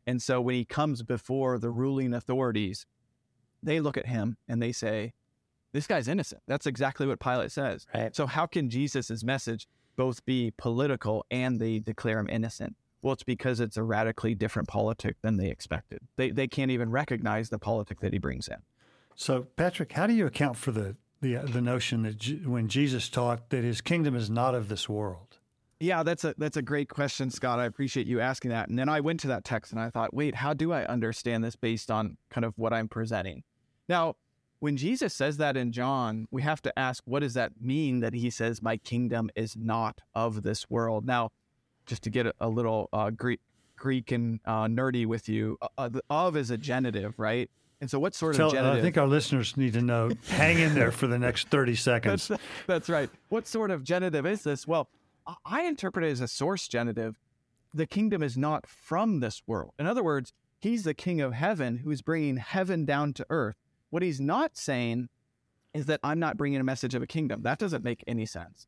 And 0.06 0.22
so 0.22 0.42
when 0.42 0.56
he 0.56 0.66
comes 0.66 1.02
before 1.02 1.58
the 1.58 1.72
ruling 1.72 2.14
authorities, 2.14 2.86
they 3.66 3.80
look 3.80 3.98
at 3.98 4.08
him 4.08 4.38
and 4.48 4.62
they 4.62 4.72
say, 4.72 5.14
This 5.74 5.88
guy's 5.88 6.08
innocent. 6.08 6.42
That's 6.48 6.66
exactly 6.66 7.08
what 7.08 7.20
Pilate 7.20 7.52
says. 7.52 7.86
Right. 7.94 8.16
So, 8.16 8.28
how 8.28 8.46
can 8.46 8.70
Jesus' 8.70 9.24
message 9.24 9.68
both 9.96 10.26
be 10.26 10.54
political 10.58 11.26
and 11.32 11.60
they 11.60 11.80
declare 11.80 12.20
him 12.20 12.30
innocent? 12.30 12.76
Well, 13.02 13.14
it's 13.14 13.24
because 13.24 13.60
it's 13.60 13.78
a 13.78 13.84
radically 13.84 14.34
different 14.34 14.68
politic 14.68 15.18
than 15.22 15.38
they 15.38 15.50
expected. 15.50 16.00
They, 16.16 16.32
they 16.32 16.48
can't 16.48 16.72
even 16.72 16.90
recognize 16.90 17.50
the 17.50 17.60
politic 17.60 18.00
that 18.00 18.14
he 18.14 18.20
brings 18.20 18.48
in. 18.48 18.58
So, 19.16 19.44
Patrick, 19.56 19.92
how 19.92 20.08
do 20.08 20.14
you 20.14 20.26
account 20.26 20.58
for 20.58 20.72
the, 20.72 20.96
the, 21.22 21.38
uh, 21.38 21.46
the 21.46 21.62
notion 21.62 22.02
that 22.04 22.18
G- 22.18 22.42
when 22.44 22.68
Jesus 22.68 23.08
taught 23.08 23.52
that 23.52 23.64
his 23.64 23.80
kingdom 23.80 24.16
is 24.16 24.30
not 24.30 24.56
of 24.56 24.70
this 24.70 24.90
world? 24.90 25.38
Yeah, 25.80 26.04
that's 26.04 26.24
a 26.24 26.34
that's 26.38 26.58
a 26.58 26.62
great 26.62 26.90
question, 26.90 27.30
Scott. 27.30 27.60
I 27.60 27.66
appreciate 27.66 28.08
you 28.08 28.22
asking 28.22 28.52
that. 28.52 28.70
And 28.70 28.80
then 28.80 28.88
I 28.88 29.02
went 29.02 29.20
to 29.22 29.28
that 29.28 29.44
text 29.44 29.72
and 29.72 29.80
I 29.80 29.90
thought, 29.90 30.14
wait, 30.14 30.36
how 30.36 30.54
do 30.54 30.72
I 30.72 30.86
understand 30.86 31.44
this 31.44 31.56
based 31.56 31.92
on 31.92 32.18
kind 32.30 32.46
of 32.46 32.58
what 32.58 32.74
I'm 32.74 32.88
presenting? 32.88 33.44
Now, 33.88 34.16
when 34.60 34.78
Jesus 34.78 35.14
says 35.14 35.38
that 35.38 35.58
in 35.58 35.72
John, 35.72 36.28
we 36.32 36.42
have 36.42 36.62
to 36.64 36.80
ask, 36.80 37.04
what 37.06 37.20
does 37.20 37.34
that 37.36 37.62
mean 37.62 38.00
that 38.00 38.14
he 38.14 38.30
says, 38.30 38.62
My 38.62 38.78
kingdom 38.78 39.30
is 39.36 39.56
not 39.56 40.02
of 40.14 40.44
this 40.44 40.70
world? 40.70 41.06
Now, 41.06 41.32
just 41.86 42.04
to 42.04 42.10
get 42.10 42.28
a, 42.40 42.50
little 42.50 42.90
uh, 42.92 43.12
Greek, 43.12 43.42
Greek 43.76 44.12
and 44.12 44.40
uh, 44.46 44.66
nerdy 44.66 45.06
with 45.06 45.30
you, 45.30 45.58
uh, 45.62 45.68
uh 45.78 45.90
of 46.10 46.36
is 46.36 46.50
a 46.50 46.58
genitive, 46.58 47.20
right? 47.20 47.50
And 47.82 47.90
so, 47.90 48.00
what 48.00 48.16
sort 48.16 48.36
Tell, 48.36 48.48
of 48.48 48.54
genitive? 48.54 48.80
I 48.80 48.82
think 48.82 48.98
our 48.98 49.08
listeners 49.08 49.58
need 49.58 49.74
to 49.74 49.82
know. 49.82 50.10
hang 50.30 50.60
in 50.60 50.74
there 50.74 50.92
for 50.92 51.08
the 51.08 51.20
next 51.20 51.50
30 51.50 51.76
seconds. 51.76 52.28
that's, 52.28 52.44
that's 52.66 52.90
right. 52.90 53.10
What 53.30 53.48
sort 53.48 53.70
of 53.70 53.84
genitive 53.84 54.26
is 54.26 54.44
this? 54.44 54.68
Well, 54.68 54.90
I 55.46 55.64
interpret 55.64 56.06
it 56.06 56.12
as 56.12 56.22
a 56.22 56.28
source 56.28 56.68
genitive. 56.68 57.20
The 57.74 57.86
kingdom 57.86 58.24
is 58.24 58.38
not 58.38 58.66
from 58.68 59.20
this 59.20 59.42
world. 59.46 59.74
In 59.78 59.86
other 59.86 60.04
words, 60.04 60.32
he's 60.60 60.84
the 60.84 60.94
king 60.94 61.20
of 61.20 61.34
heaven 61.34 61.78
who's 61.78 62.02
bringing 62.02 62.38
heaven 62.38 62.86
down 62.86 63.14
to 63.14 63.26
earth. 63.30 63.58
What 63.96 64.04
he's 64.04 64.20
not 64.20 64.58
saying 64.58 65.08
is 65.74 65.86
that 65.86 66.02
I'm 66.04 66.20
not 66.20 66.36
bringing 66.36 66.60
a 66.60 66.66
message 66.66 66.96
of 66.96 67.02
a 67.02 67.08
kingdom. 67.08 67.44
That 67.44 67.60
doesn't 67.60 67.82
make 67.82 68.04
any 68.06 68.26
sense. 68.26 68.68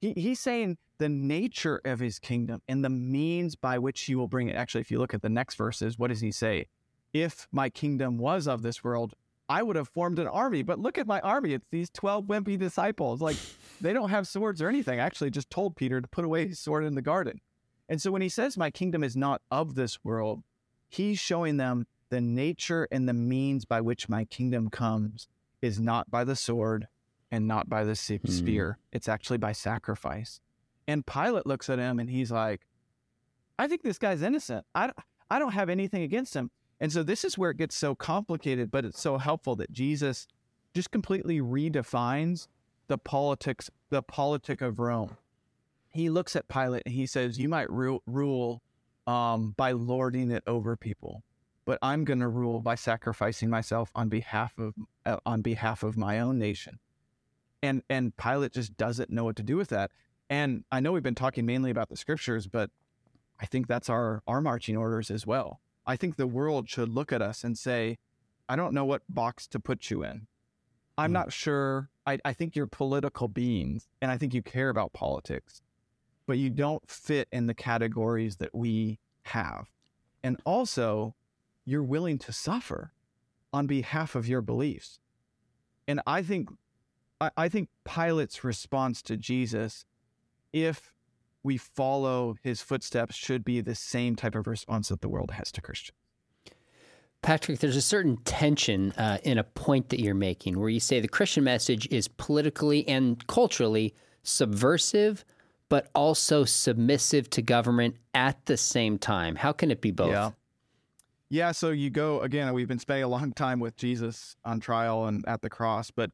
He, 0.00 0.14
he's 0.16 0.40
saying 0.40 0.78
the 0.98 1.08
nature 1.08 1.80
of 1.84 2.00
his 2.00 2.18
kingdom 2.18 2.60
and 2.66 2.84
the 2.84 2.90
means 2.90 3.54
by 3.54 3.78
which 3.78 4.00
he 4.00 4.16
will 4.16 4.26
bring 4.26 4.48
it. 4.48 4.56
Actually, 4.56 4.80
if 4.80 4.90
you 4.90 4.98
look 4.98 5.14
at 5.14 5.22
the 5.22 5.28
next 5.28 5.54
verses, 5.54 5.96
what 5.96 6.08
does 6.08 6.22
he 6.22 6.32
say? 6.32 6.66
If 7.12 7.46
my 7.52 7.68
kingdom 7.70 8.18
was 8.18 8.48
of 8.48 8.62
this 8.62 8.82
world, 8.82 9.14
I 9.48 9.62
would 9.62 9.76
have 9.76 9.86
formed 9.86 10.18
an 10.18 10.26
army. 10.26 10.64
But 10.64 10.80
look 10.80 10.98
at 10.98 11.06
my 11.06 11.20
army. 11.20 11.52
It's 11.52 11.68
these 11.70 11.90
12 11.90 12.24
wimpy 12.24 12.58
disciples. 12.58 13.20
Like, 13.20 13.36
they 13.80 13.92
don't 13.92 14.10
have 14.10 14.26
swords 14.26 14.60
or 14.60 14.68
anything. 14.68 14.98
I 14.98 15.04
actually 15.04 15.30
just 15.30 15.50
told 15.50 15.76
Peter 15.76 16.00
to 16.00 16.08
put 16.08 16.24
away 16.24 16.48
his 16.48 16.58
sword 16.58 16.84
in 16.84 16.96
the 16.96 17.00
garden. 17.00 17.40
And 17.88 18.02
so 18.02 18.10
when 18.10 18.22
he 18.22 18.28
says, 18.28 18.56
My 18.56 18.72
kingdom 18.72 19.04
is 19.04 19.14
not 19.14 19.40
of 19.52 19.76
this 19.76 20.02
world, 20.02 20.42
he's 20.88 21.20
showing 21.20 21.58
them 21.58 21.86
the 22.10 22.20
nature 22.20 22.88
and 22.90 23.08
the 23.08 23.14
means 23.14 23.64
by 23.64 23.80
which 23.80 24.08
my 24.08 24.24
kingdom 24.24 24.70
comes 24.70 25.28
is 25.62 25.80
not 25.80 26.10
by 26.10 26.24
the 26.24 26.36
sword 26.36 26.88
and 27.30 27.48
not 27.48 27.68
by 27.68 27.84
the 27.84 27.94
hmm. 27.94 28.30
spear. 28.30 28.78
Mm. 28.78 28.84
It's 28.92 29.08
actually 29.08 29.38
by 29.38 29.52
sacrifice. 29.52 30.40
And 30.86 31.06
Pilate 31.06 31.46
looks 31.46 31.70
at 31.70 31.78
him 31.78 31.98
and 31.98 32.10
he's 32.10 32.30
like, 32.30 32.62
I 33.58 33.66
think 33.66 33.82
this 33.82 33.98
guy's 33.98 34.22
innocent. 34.22 34.66
I, 34.74 34.92
I 35.30 35.38
don't 35.38 35.52
have 35.52 35.68
anything 35.68 36.02
against 36.02 36.34
him. 36.34 36.50
And 36.80 36.92
so 36.92 37.02
this 37.02 37.24
is 37.24 37.38
where 37.38 37.50
it 37.50 37.56
gets 37.56 37.76
so 37.76 37.94
complicated, 37.94 38.70
but 38.70 38.84
it's 38.84 39.00
so 39.00 39.18
helpful 39.18 39.56
that 39.56 39.72
Jesus 39.72 40.26
just 40.74 40.90
completely 40.90 41.40
redefines 41.40 42.48
the 42.88 42.98
politics, 42.98 43.70
the 43.90 44.02
politic 44.02 44.60
of 44.60 44.78
Rome. 44.78 45.16
He 45.88 46.10
looks 46.10 46.36
at 46.36 46.48
Pilate 46.48 46.82
and 46.84 46.94
he 46.94 47.06
says, 47.06 47.38
"You 47.38 47.48
might 47.48 47.70
rule, 47.70 48.02
rule 48.06 48.62
um, 49.06 49.54
by 49.56 49.72
lording 49.72 50.30
it 50.30 50.42
over 50.46 50.76
people, 50.76 51.22
but 51.64 51.78
I'm 51.82 52.04
going 52.04 52.20
to 52.20 52.28
rule 52.28 52.60
by 52.60 52.74
sacrificing 52.74 53.50
myself 53.50 53.90
on 53.94 54.08
behalf 54.08 54.58
of 54.58 54.74
uh, 55.06 55.18
on 55.24 55.42
behalf 55.42 55.82
of 55.82 55.96
my 55.96 56.20
own 56.20 56.38
nation. 56.38 56.78
And 57.62 57.82
and 57.88 58.16
Pilate 58.16 58.52
just 58.52 58.76
doesn't 58.76 59.10
know 59.10 59.24
what 59.24 59.36
to 59.36 59.42
do 59.42 59.56
with 59.56 59.68
that. 59.70 59.90
And 60.28 60.64
I 60.70 60.80
know 60.80 60.92
we've 60.92 61.02
been 61.02 61.14
talking 61.14 61.46
mainly 61.46 61.70
about 61.70 61.88
the 61.88 61.96
scriptures, 61.96 62.46
but 62.46 62.70
I 63.40 63.46
think 63.46 63.66
that's 63.66 63.88
our 63.88 64.22
our 64.26 64.40
marching 64.40 64.76
orders 64.76 65.10
as 65.10 65.26
well. 65.26 65.60
I 65.86 65.96
think 65.96 66.16
the 66.16 66.26
world 66.26 66.68
should 66.68 66.88
look 66.88 67.12
at 67.12 67.22
us 67.22 67.44
and 67.44 67.58
say, 67.58 67.98
I 68.48 68.56
don't 68.56 68.74
know 68.74 68.84
what 68.84 69.02
box 69.08 69.46
to 69.48 69.60
put 69.60 69.90
you 69.90 70.02
in. 70.02 70.26
I'm 70.96 71.10
mm. 71.10 71.14
not 71.14 71.32
sure. 71.32 71.90
I, 72.06 72.18
I 72.24 72.32
think 72.32 72.54
you're 72.54 72.66
political 72.66 73.28
beings 73.28 73.88
and 74.00 74.10
I 74.10 74.18
think 74.18 74.34
you 74.34 74.42
care 74.42 74.68
about 74.68 74.92
politics, 74.92 75.62
but 76.26 76.38
you 76.38 76.50
don't 76.50 76.88
fit 76.88 77.28
in 77.32 77.46
the 77.46 77.54
categories 77.54 78.36
that 78.36 78.54
we 78.54 78.98
have. 79.22 79.70
And 80.22 80.40
also, 80.44 81.14
you're 81.64 81.82
willing 81.82 82.18
to 82.18 82.32
suffer 82.32 82.92
on 83.52 83.66
behalf 83.66 84.14
of 84.14 84.28
your 84.28 84.40
beliefs. 84.40 84.98
And 85.86 86.00
I 86.06 86.22
think 86.22 86.50
I, 87.20 87.30
I 87.36 87.48
think 87.48 87.68
Pilate's 87.84 88.44
response 88.44 89.02
to 89.02 89.16
Jesus, 89.16 89.84
if 90.52 90.92
we 91.42 91.56
follow 91.56 92.36
his 92.42 92.60
footsteps, 92.60 93.14
should 93.14 93.44
be 93.44 93.60
the 93.60 93.74
same 93.74 94.16
type 94.16 94.34
of 94.34 94.46
response 94.46 94.88
that 94.88 95.00
the 95.00 95.08
world 95.08 95.32
has 95.32 95.52
to 95.52 95.60
Christians. 95.60 95.98
Patrick, 97.22 97.60
there's 97.60 97.76
a 97.76 97.82
certain 97.82 98.18
tension 98.24 98.92
uh, 98.92 99.18
in 99.22 99.38
a 99.38 99.44
point 99.44 99.88
that 99.88 100.00
you're 100.00 100.14
making 100.14 100.58
where 100.58 100.68
you 100.68 100.80
say 100.80 101.00
the 101.00 101.08
Christian 101.08 101.44
message 101.44 101.88
is 101.90 102.06
politically 102.06 102.86
and 102.86 103.26
culturally 103.26 103.94
subversive, 104.24 105.24
but 105.70 105.88
also 105.94 106.44
submissive 106.44 107.30
to 107.30 107.40
government 107.40 107.96
at 108.12 108.44
the 108.44 108.58
same 108.58 108.98
time. 108.98 109.36
How 109.36 109.52
can 109.52 109.70
it 109.70 109.80
be 109.80 109.90
both? 109.90 110.10
Yeah. 110.10 110.32
Yeah, 111.34 111.50
so 111.50 111.70
you 111.70 111.90
go 111.90 112.20
again, 112.20 112.54
we've 112.54 112.68
been 112.68 112.78
spending 112.78 113.02
a 113.02 113.08
long 113.08 113.32
time 113.32 113.58
with 113.58 113.76
Jesus 113.76 114.36
on 114.44 114.60
trial 114.60 115.06
and 115.06 115.26
at 115.26 115.42
the 115.42 115.50
cross, 115.50 115.90
but 115.90 116.12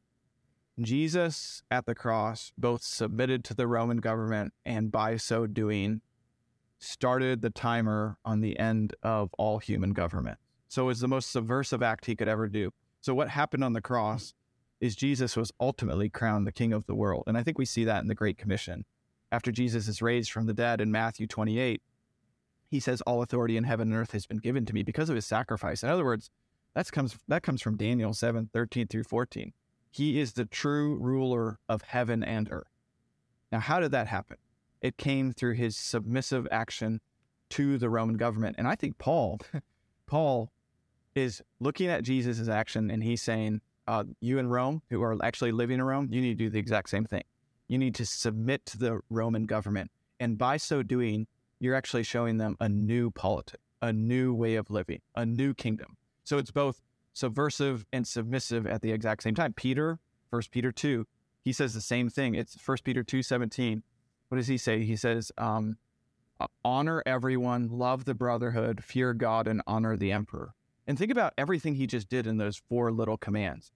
Jesus 0.80 1.62
at 1.70 1.84
the 1.84 1.94
cross 1.94 2.52
both 2.56 2.82
submitted 2.82 3.44
to 3.44 3.54
the 3.54 3.66
Roman 3.66 3.98
government 3.98 4.54
and 4.64 4.90
by 4.90 5.18
so 5.18 5.46
doing 5.46 6.00
started 6.78 7.42
the 7.42 7.50
timer 7.50 8.16
on 8.24 8.40
the 8.40 8.58
end 8.58 8.94
of 9.02 9.28
all 9.36 9.58
human 9.58 9.92
government. 9.92 10.38
So 10.68 10.84
it 10.84 10.86
was 10.86 11.00
the 11.00 11.08
most 11.08 11.30
subversive 11.30 11.82
act 11.82 12.06
he 12.06 12.16
could 12.16 12.26
ever 12.26 12.48
do. 12.48 12.70
So 13.02 13.12
what 13.12 13.28
happened 13.28 13.62
on 13.62 13.74
the 13.74 13.82
cross 13.82 14.32
is 14.80 14.96
Jesus 14.96 15.36
was 15.36 15.52
ultimately 15.60 16.08
crowned 16.08 16.46
the 16.46 16.50
king 16.50 16.72
of 16.72 16.86
the 16.86 16.94
world. 16.94 17.24
And 17.26 17.36
I 17.36 17.42
think 17.42 17.58
we 17.58 17.66
see 17.66 17.84
that 17.84 18.00
in 18.00 18.08
the 18.08 18.14
Great 18.14 18.38
Commission. 18.38 18.86
After 19.30 19.52
Jesus 19.52 19.86
is 19.86 20.00
raised 20.00 20.32
from 20.32 20.46
the 20.46 20.54
dead 20.54 20.80
in 20.80 20.90
Matthew 20.90 21.26
28, 21.26 21.82
he 22.70 22.80
says, 22.80 23.00
All 23.02 23.22
authority 23.22 23.56
in 23.56 23.64
heaven 23.64 23.92
and 23.92 24.00
earth 24.00 24.12
has 24.12 24.26
been 24.26 24.38
given 24.38 24.64
to 24.66 24.74
me 24.74 24.82
because 24.82 25.08
of 25.08 25.16
his 25.16 25.26
sacrifice. 25.26 25.82
In 25.82 25.88
other 25.88 26.04
words, 26.04 26.30
that 26.74 26.90
comes, 26.92 27.16
that 27.28 27.42
comes 27.42 27.60
from 27.60 27.76
Daniel 27.76 28.14
7 28.14 28.48
13 28.52 28.86
through 28.86 29.04
14. 29.04 29.52
He 29.90 30.20
is 30.20 30.34
the 30.34 30.44
true 30.44 30.96
ruler 30.98 31.58
of 31.68 31.82
heaven 31.82 32.22
and 32.22 32.48
earth. 32.50 32.70
Now, 33.50 33.58
how 33.58 33.80
did 33.80 33.90
that 33.90 34.06
happen? 34.06 34.36
It 34.80 34.96
came 34.96 35.32
through 35.32 35.54
his 35.54 35.76
submissive 35.76 36.46
action 36.52 37.00
to 37.50 37.76
the 37.76 37.90
Roman 37.90 38.16
government. 38.16 38.54
And 38.56 38.68
I 38.68 38.76
think 38.76 38.98
Paul, 38.98 39.40
Paul 40.06 40.52
is 41.16 41.42
looking 41.58 41.88
at 41.88 42.04
Jesus' 42.04 42.48
action 42.48 42.90
and 42.90 43.02
he's 43.02 43.20
saying, 43.20 43.60
uh, 43.88 44.04
you 44.20 44.38
in 44.38 44.48
Rome, 44.48 44.82
who 44.88 45.02
are 45.02 45.16
actually 45.24 45.50
living 45.50 45.80
in 45.80 45.84
Rome, 45.84 46.08
you 46.10 46.20
need 46.20 46.38
to 46.38 46.44
do 46.44 46.50
the 46.50 46.60
exact 46.60 46.90
same 46.90 47.04
thing. 47.04 47.24
You 47.66 47.76
need 47.76 47.96
to 47.96 48.06
submit 48.06 48.64
to 48.66 48.78
the 48.78 49.00
Roman 49.10 49.46
government. 49.46 49.90
And 50.20 50.38
by 50.38 50.58
so 50.58 50.84
doing, 50.84 51.26
you're 51.60 51.74
actually 51.74 52.02
showing 52.02 52.38
them 52.38 52.56
a 52.58 52.68
new 52.68 53.10
politic, 53.10 53.60
a 53.80 53.92
new 53.92 54.34
way 54.34 54.56
of 54.56 54.70
living, 54.70 55.00
a 55.14 55.24
new 55.24 55.54
kingdom. 55.54 55.96
So 56.24 56.38
it's 56.38 56.50
both 56.50 56.80
subversive 57.12 57.86
and 57.92 58.06
submissive 58.06 58.66
at 58.66 58.82
the 58.82 58.90
exact 58.92 59.22
same 59.22 59.34
time. 59.34 59.52
Peter, 59.52 59.98
First 60.30 60.50
Peter 60.50 60.72
2, 60.72 61.06
he 61.42 61.52
says 61.52 61.74
the 61.74 61.80
same 61.80 62.08
thing. 62.08 62.34
It's 62.34 62.58
First 62.58 62.82
Peter 62.82 63.02
2 63.02 63.22
17. 63.22 63.82
What 64.28 64.36
does 64.36 64.46
he 64.46 64.58
say? 64.58 64.84
He 64.84 64.96
says, 64.96 65.32
um, 65.38 65.76
honor 66.64 67.02
everyone, 67.04 67.68
love 67.68 68.04
the 68.04 68.14
brotherhood, 68.14 68.82
fear 68.82 69.12
God, 69.12 69.46
and 69.46 69.62
honor 69.66 69.96
the 69.96 70.12
emperor. 70.12 70.54
And 70.86 70.98
think 70.98 71.10
about 71.10 71.34
everything 71.36 71.74
he 71.74 71.86
just 71.86 72.08
did 72.08 72.26
in 72.26 72.38
those 72.38 72.62
four 72.68 72.90
little 72.90 73.16
commands. 73.16 73.72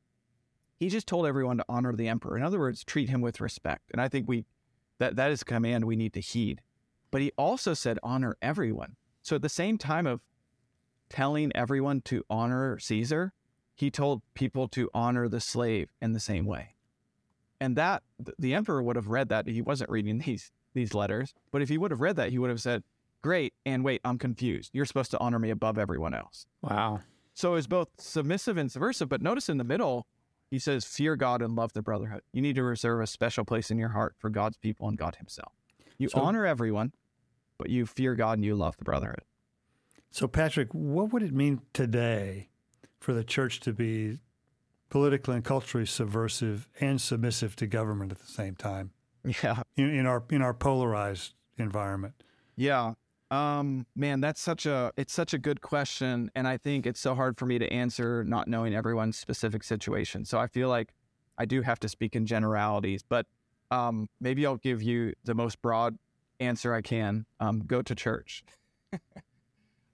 He 0.79 0.88
just 0.88 1.07
told 1.07 1.27
everyone 1.27 1.59
to 1.59 1.64
honor 1.68 1.94
the 1.94 2.09
emperor. 2.09 2.37
In 2.37 2.42
other 2.42 2.59
words, 2.59 2.85
treat 2.85 3.09
him 3.09 3.20
with 3.20 3.40
respect. 3.40 3.90
And 3.92 4.01
I 4.01 4.09
think 4.09 4.29
we 4.29 4.44
that 4.99 5.16
that 5.16 5.31
is 5.31 5.42
a 5.42 5.44
command 5.44 5.85
we 5.85 5.97
need 5.97 6.12
to 6.14 6.20
heed. 6.20 6.61
But 7.14 7.22
he 7.22 7.31
also 7.38 7.74
said 7.74 8.00
honor 8.03 8.37
everyone. 8.42 8.96
So 9.22 9.37
at 9.37 9.42
the 9.42 9.48
same 9.48 9.79
time 9.79 10.05
of 10.05 10.20
telling 11.09 11.53
everyone 11.55 12.00
to 12.07 12.24
honor 12.29 12.77
Caesar, 12.81 13.33
he 13.77 13.88
told 13.88 14.22
people 14.35 14.66
to 14.70 14.90
honor 14.92 15.29
the 15.29 15.38
slave 15.38 15.90
in 16.03 16.12
the 16.12 16.18
same 16.18 16.44
way. 16.44 16.74
And 17.61 17.77
that 17.77 18.03
the 18.37 18.53
emperor 18.53 18.83
would 18.83 18.96
have 18.96 19.07
read 19.07 19.29
that. 19.29 19.46
He 19.46 19.62
wasn't 19.62 19.90
reading 19.90 20.18
these 20.27 20.50
these 20.72 20.92
letters, 20.92 21.35
but 21.53 21.62
if 21.62 21.68
he 21.68 21.79
would 21.79 21.92
have 21.92 22.00
read 22.00 22.16
that, 22.16 22.31
he 22.31 22.38
would 22.40 22.50
have 22.50 22.61
said, 22.61 22.83
"Great, 23.22 23.55
and 23.64 23.85
wait, 23.85 24.00
I'm 24.05 24.18
confused. 24.18 24.70
You're 24.72 24.85
supposed 24.85 25.12
to 25.12 25.20
honor 25.20 25.38
me 25.38 25.50
above 25.50 25.79
everyone 25.79 26.14
else." 26.14 26.48
Wow. 26.62 26.98
So 27.33 27.55
it's 27.55 27.68
both 27.68 27.90
submissive 27.96 28.57
and 28.57 28.72
subversive, 28.72 29.09
but 29.09 29.22
notice 29.22 29.48
in 29.48 29.59
the 29.59 29.62
middle, 29.62 30.09
he 30.50 30.59
says, 30.59 30.85
"Fear 30.85 31.14
God 31.14 31.42
and 31.42 31.55
love 31.55 31.74
the 31.74 31.83
brotherhood." 31.83 32.22
You 32.33 32.42
need 32.42 32.57
to 32.57 32.64
reserve 32.64 33.00
a 33.03 33.07
special 33.07 33.44
place 33.44 33.70
in 33.70 33.79
your 33.79 33.90
heart 33.90 34.16
for 34.18 34.31
God's 34.31 34.57
people 34.57 34.88
and 34.88 34.98
God 34.98 35.14
himself. 35.14 35.53
You 35.96 36.09
so, 36.09 36.20
honor 36.20 36.44
everyone, 36.44 36.92
but 37.64 37.70
you 37.70 37.87
fear 37.87 38.14
God 38.14 38.37
and 38.37 38.44
you 38.44 38.55
love 38.55 38.77
the 38.77 38.85
brotherhood. 38.85 39.22
So, 40.11 40.29
Patrick, 40.29 40.68
what 40.74 41.14
would 41.14 41.22
it 41.22 41.33
mean 41.33 41.62
today 41.72 42.50
for 43.00 43.14
the 43.14 43.24
church 43.24 43.59
to 43.61 43.72
be 43.72 44.18
politically 44.90 45.37
and 45.37 45.42
culturally 45.42 45.87
subversive 45.87 46.68
and 46.79 47.00
submissive 47.00 47.57
to 47.57 47.66
government 47.66 48.12
at 48.12 48.18
the 48.18 48.31
same 48.31 48.55
time? 48.55 48.90
Yeah, 49.42 49.62
in, 49.79 49.88
in 49.88 50.05
our 50.05 50.22
in 50.29 50.42
our 50.42 50.53
polarized 50.53 51.33
environment. 51.57 52.12
Yeah, 52.57 52.92
um, 53.31 53.87
man, 53.96 54.20
that's 54.20 54.42
such 54.42 54.66
a 54.66 54.92
it's 54.98 55.14
such 55.14 55.33
a 55.33 55.38
good 55.38 55.62
question, 55.62 56.31
and 56.35 56.46
I 56.46 56.59
think 56.59 56.87
it's 56.87 57.00
so 57.00 57.14
hard 57.14 57.38
for 57.38 57.46
me 57.46 57.59
to 57.59 57.72
answer, 57.72 58.24
not 58.24 58.46
knowing 58.46 58.74
everyone's 58.74 59.16
specific 59.16 59.64
situation. 59.64 60.27
So 60.27 60.38
I 60.38 60.48
feel 60.48 60.68
like 60.68 60.92
I 61.38 61.46
do 61.46 61.62
have 61.62 61.81
to 61.81 61.88
speak 61.88 62.14
in 62.14 62.27
generalities, 62.27 63.03
but 63.03 63.24
um, 63.70 64.11
maybe 64.20 64.44
I'll 64.44 64.59
give 64.59 64.83
you 64.83 65.14
the 65.24 65.35
most 65.35 65.62
broad 65.62 65.96
answer 66.44 66.74
I 66.74 66.83
can. 66.83 67.26
Um, 67.40 67.61
go 67.66 67.83
to 67.83 67.94
church. 67.94 68.44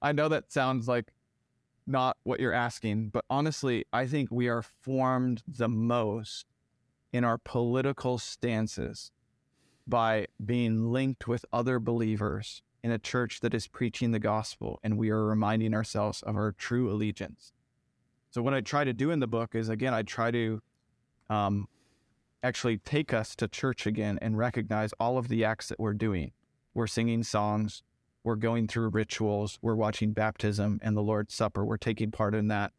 I 0.02 0.12
know 0.12 0.28
that 0.28 0.52
sounds 0.52 0.88
like 0.88 1.12
not 1.86 2.16
what 2.22 2.40
you're 2.40 2.52
asking, 2.52 3.08
but 3.08 3.24
honestly, 3.28 3.84
I 3.92 4.06
think 4.06 4.30
we 4.30 4.48
are 4.48 4.62
formed 4.62 5.42
the 5.46 5.68
most 5.68 6.46
in 7.12 7.24
our 7.24 7.38
political 7.38 8.18
stances 8.18 9.10
by 9.86 10.26
being 10.44 10.92
linked 10.92 11.26
with 11.26 11.44
other 11.52 11.78
believers 11.78 12.62
in 12.82 12.90
a 12.90 12.98
church 12.98 13.40
that 13.40 13.52
is 13.52 13.66
preaching 13.66 14.12
the 14.12 14.18
gospel, 14.18 14.78
and 14.82 14.96
we 14.96 15.10
are 15.10 15.24
reminding 15.24 15.74
ourselves 15.74 16.22
of 16.22 16.36
our 16.36 16.52
true 16.52 16.90
allegiance. 16.90 17.52
So, 18.30 18.40
what 18.42 18.54
I 18.54 18.60
try 18.60 18.84
to 18.84 18.92
do 18.92 19.10
in 19.10 19.20
the 19.20 19.26
book 19.26 19.54
is 19.54 19.68
again, 19.68 19.92
I 19.92 20.02
try 20.02 20.30
to 20.30 20.62
um, 21.28 21.68
actually 22.42 22.78
take 22.78 23.12
us 23.12 23.34
to 23.36 23.48
church 23.48 23.86
again 23.86 24.18
and 24.22 24.38
recognize 24.38 24.92
all 24.98 25.18
of 25.18 25.28
the 25.28 25.44
acts 25.44 25.68
that 25.68 25.80
we're 25.80 25.94
doing. 25.94 26.32
We're 26.74 26.87
singing 26.87 27.22
songs, 27.22 27.83
we're 28.22 28.37
going 28.37 28.68
through 28.68 28.90
rituals. 28.90 29.59
We're 29.62 29.74
watching 29.74 30.12
baptism 30.12 30.78
and 30.83 30.96
the 30.96 31.02
Lord's 31.02 31.35
Supper. 31.35 31.64
We're 31.64 31.78
taking 31.78 32.11
part 32.11 32.35
in 32.35 32.48
that. 32.48 32.72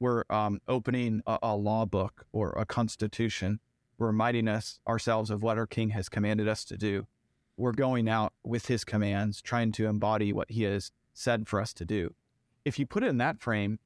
We're 0.00 0.24
um, 0.28 0.60
opening 0.66 1.22
a, 1.26 1.38
a 1.42 1.56
law 1.56 1.84
book 1.84 2.26
or 2.32 2.50
a 2.52 2.66
constitution. 2.66 3.60
We're 3.96 4.08
reminding 4.08 4.48
us 4.48 4.80
ourselves 4.86 5.30
of 5.30 5.42
what 5.42 5.58
our 5.58 5.66
King 5.66 5.90
has 5.90 6.08
commanded 6.08 6.48
us 6.48 6.64
to 6.66 6.76
do. 6.76 7.06
We're 7.56 7.72
going 7.72 8.08
out 8.08 8.32
with 8.44 8.66
his 8.66 8.84
commands, 8.84 9.40
trying 9.42 9.72
to 9.72 9.86
embody 9.86 10.32
what 10.32 10.50
he 10.50 10.62
has 10.64 10.92
said 11.14 11.48
for 11.48 11.60
us 11.60 11.72
to 11.74 11.84
do. 11.84 12.14
If 12.64 12.78
you 12.78 12.86
put 12.86 13.02
it 13.02 13.08
in 13.08 13.18
that 13.18 13.40
frame, 13.40 13.78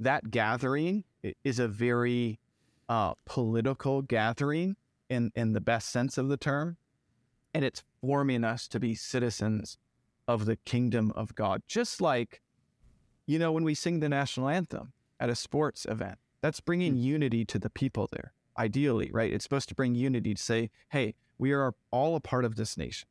that 0.00 0.30
gathering 0.30 1.04
is 1.44 1.58
a 1.58 1.68
very 1.68 2.40
uh, 2.88 3.14
political 3.26 4.02
gathering 4.02 4.76
in, 5.08 5.32
in 5.34 5.52
the 5.52 5.60
best 5.60 5.90
sense 5.90 6.16
of 6.18 6.28
the 6.28 6.36
term. 6.36 6.76
And 7.54 7.64
it's 7.64 7.82
forming 8.00 8.44
us 8.44 8.66
to 8.68 8.80
be 8.80 8.94
citizens 8.94 9.78
of 10.26 10.46
the 10.46 10.56
kingdom 10.56 11.12
of 11.14 11.34
God. 11.34 11.62
Just 11.66 12.00
like, 12.00 12.40
you 13.26 13.38
know, 13.38 13.52
when 13.52 13.64
we 13.64 13.74
sing 13.74 14.00
the 14.00 14.08
national 14.08 14.48
anthem 14.48 14.92
at 15.20 15.30
a 15.30 15.34
sports 15.34 15.86
event, 15.88 16.18
that's 16.40 16.60
bringing 16.60 16.94
mm. 16.94 17.02
unity 17.02 17.44
to 17.46 17.58
the 17.58 17.70
people 17.70 18.08
there, 18.12 18.32
ideally, 18.58 19.10
right? 19.12 19.32
It's 19.32 19.44
supposed 19.44 19.68
to 19.68 19.74
bring 19.74 19.94
unity 19.94 20.34
to 20.34 20.42
say, 20.42 20.70
hey, 20.90 21.14
we 21.38 21.52
are 21.52 21.74
all 21.90 22.16
a 22.16 22.20
part 22.20 22.44
of 22.44 22.56
this 22.56 22.76
nation. 22.76 23.08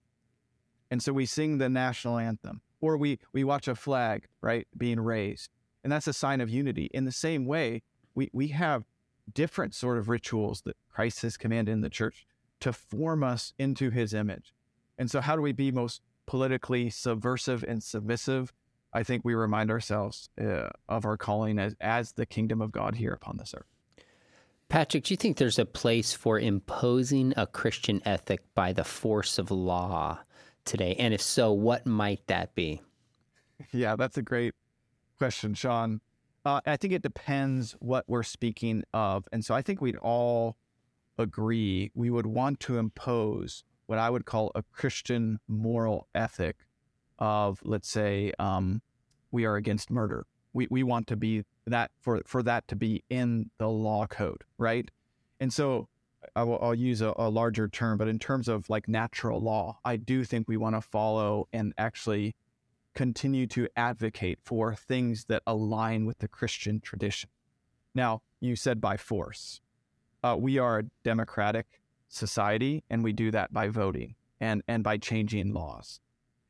And 0.89 1.01
so 1.01 1.13
we 1.13 1.25
sing 1.25 1.57
the 1.57 1.69
national 1.69 2.17
anthem 2.17 2.61
or 2.81 2.97
we, 2.97 3.19
we 3.31 3.43
watch 3.43 3.67
a 3.67 3.75
flag, 3.75 4.27
right, 4.41 4.67
being 4.77 4.99
raised. 4.99 5.49
And 5.83 5.91
that's 5.91 6.07
a 6.07 6.13
sign 6.13 6.41
of 6.41 6.49
unity. 6.49 6.89
In 6.93 7.05
the 7.05 7.11
same 7.11 7.45
way, 7.45 7.83
we, 8.13 8.29
we 8.33 8.49
have 8.49 8.83
different 9.33 9.73
sort 9.73 9.97
of 9.97 10.09
rituals 10.09 10.61
that 10.61 10.75
Christ 10.89 11.21
has 11.21 11.37
commanded 11.37 11.71
in 11.71 11.81
the 11.81 11.89
church 11.89 12.25
to 12.61 12.73
form 12.73 13.23
us 13.23 13.53
into 13.59 13.89
his 13.89 14.13
image. 14.13 14.53
And 14.97 15.09
so, 15.11 15.21
how 15.21 15.35
do 15.35 15.41
we 15.41 15.51
be 15.51 15.71
most 15.71 16.01
politically 16.31 16.89
subversive 16.89 17.61
and 17.67 17.83
submissive, 17.83 18.53
I 18.93 19.03
think 19.03 19.25
we 19.25 19.33
remind 19.33 19.69
ourselves 19.69 20.29
uh, 20.39 20.69
of 20.87 21.03
our 21.03 21.17
calling 21.17 21.59
as, 21.59 21.75
as 21.81 22.13
the 22.13 22.25
kingdom 22.25 22.61
of 22.61 22.71
God 22.71 22.95
here 22.95 23.11
upon 23.11 23.35
this 23.35 23.53
earth. 23.53 23.65
Patrick, 24.69 25.03
do 25.03 25.13
you 25.13 25.17
think 25.17 25.35
there's 25.35 25.59
a 25.59 25.65
place 25.65 26.13
for 26.13 26.39
imposing 26.39 27.33
a 27.35 27.45
Christian 27.45 28.01
ethic 28.05 28.39
by 28.55 28.71
the 28.71 28.85
force 28.85 29.37
of 29.37 29.51
law 29.51 30.19
today? 30.63 30.95
And 30.97 31.13
if 31.13 31.21
so, 31.21 31.51
what 31.51 31.85
might 31.85 32.25
that 32.27 32.55
be? 32.55 32.81
Yeah, 33.73 33.97
that's 33.97 34.17
a 34.17 34.21
great 34.21 34.53
question, 35.17 35.53
Sean. 35.53 35.99
Uh, 36.45 36.61
I 36.65 36.77
think 36.77 36.93
it 36.93 37.01
depends 37.01 37.73
what 37.79 38.05
we're 38.07 38.23
speaking 38.23 38.83
of. 38.93 39.27
And 39.33 39.43
so 39.43 39.53
I 39.53 39.61
think 39.61 39.81
we'd 39.81 39.97
all 39.97 40.55
agree 41.17 41.91
we 41.93 42.09
would 42.09 42.25
want 42.25 42.59
to 42.61 42.77
impose 42.77 43.63
what 43.85 43.99
I 43.99 44.09
would 44.09 44.25
call 44.25 44.51
a 44.55 44.63
Christian 44.71 45.39
moral 45.47 46.07
ethic 46.15 46.57
of, 47.19 47.59
let's 47.63 47.89
say, 47.89 48.31
um, 48.39 48.81
we 49.31 49.45
are 49.45 49.55
against 49.55 49.91
murder. 49.91 50.25
We, 50.53 50.67
we 50.69 50.83
want 50.83 51.07
to 51.07 51.15
be 51.15 51.43
that 51.65 51.91
for, 51.99 52.21
for 52.25 52.43
that 52.43 52.67
to 52.69 52.75
be 52.75 53.03
in 53.09 53.51
the 53.57 53.67
law 53.67 54.07
code, 54.07 54.43
right? 54.57 54.89
And 55.39 55.51
so 55.53 55.87
I 56.35 56.43
will, 56.43 56.59
I'll 56.61 56.75
use 56.75 57.01
a, 57.01 57.13
a 57.17 57.29
larger 57.29 57.67
term, 57.67 57.97
but 57.97 58.07
in 58.07 58.19
terms 58.19 58.47
of 58.47 58.69
like 58.69 58.87
natural 58.87 59.41
law, 59.41 59.79
I 59.83 59.97
do 59.97 60.23
think 60.23 60.47
we 60.47 60.57
want 60.57 60.75
to 60.75 60.81
follow 60.81 61.47
and 61.51 61.73
actually 61.77 62.35
continue 62.93 63.47
to 63.47 63.67
advocate 63.75 64.39
for 64.43 64.75
things 64.75 65.25
that 65.25 65.43
align 65.47 66.05
with 66.05 66.19
the 66.19 66.27
Christian 66.27 66.79
tradition. 66.79 67.29
Now, 67.95 68.21
you 68.39 68.55
said 68.55 68.81
by 68.81 68.97
force. 68.97 69.61
Uh, 70.23 70.35
we 70.39 70.57
are 70.57 70.79
a 70.79 70.83
democratic 71.03 71.65
society, 72.09 72.83
and 72.89 73.03
we 73.03 73.13
do 73.13 73.31
that 73.31 73.53
by 73.53 73.67
voting 73.67 74.15
and, 74.39 74.61
and 74.67 74.83
by 74.83 74.97
changing 74.97 75.53
laws. 75.53 75.99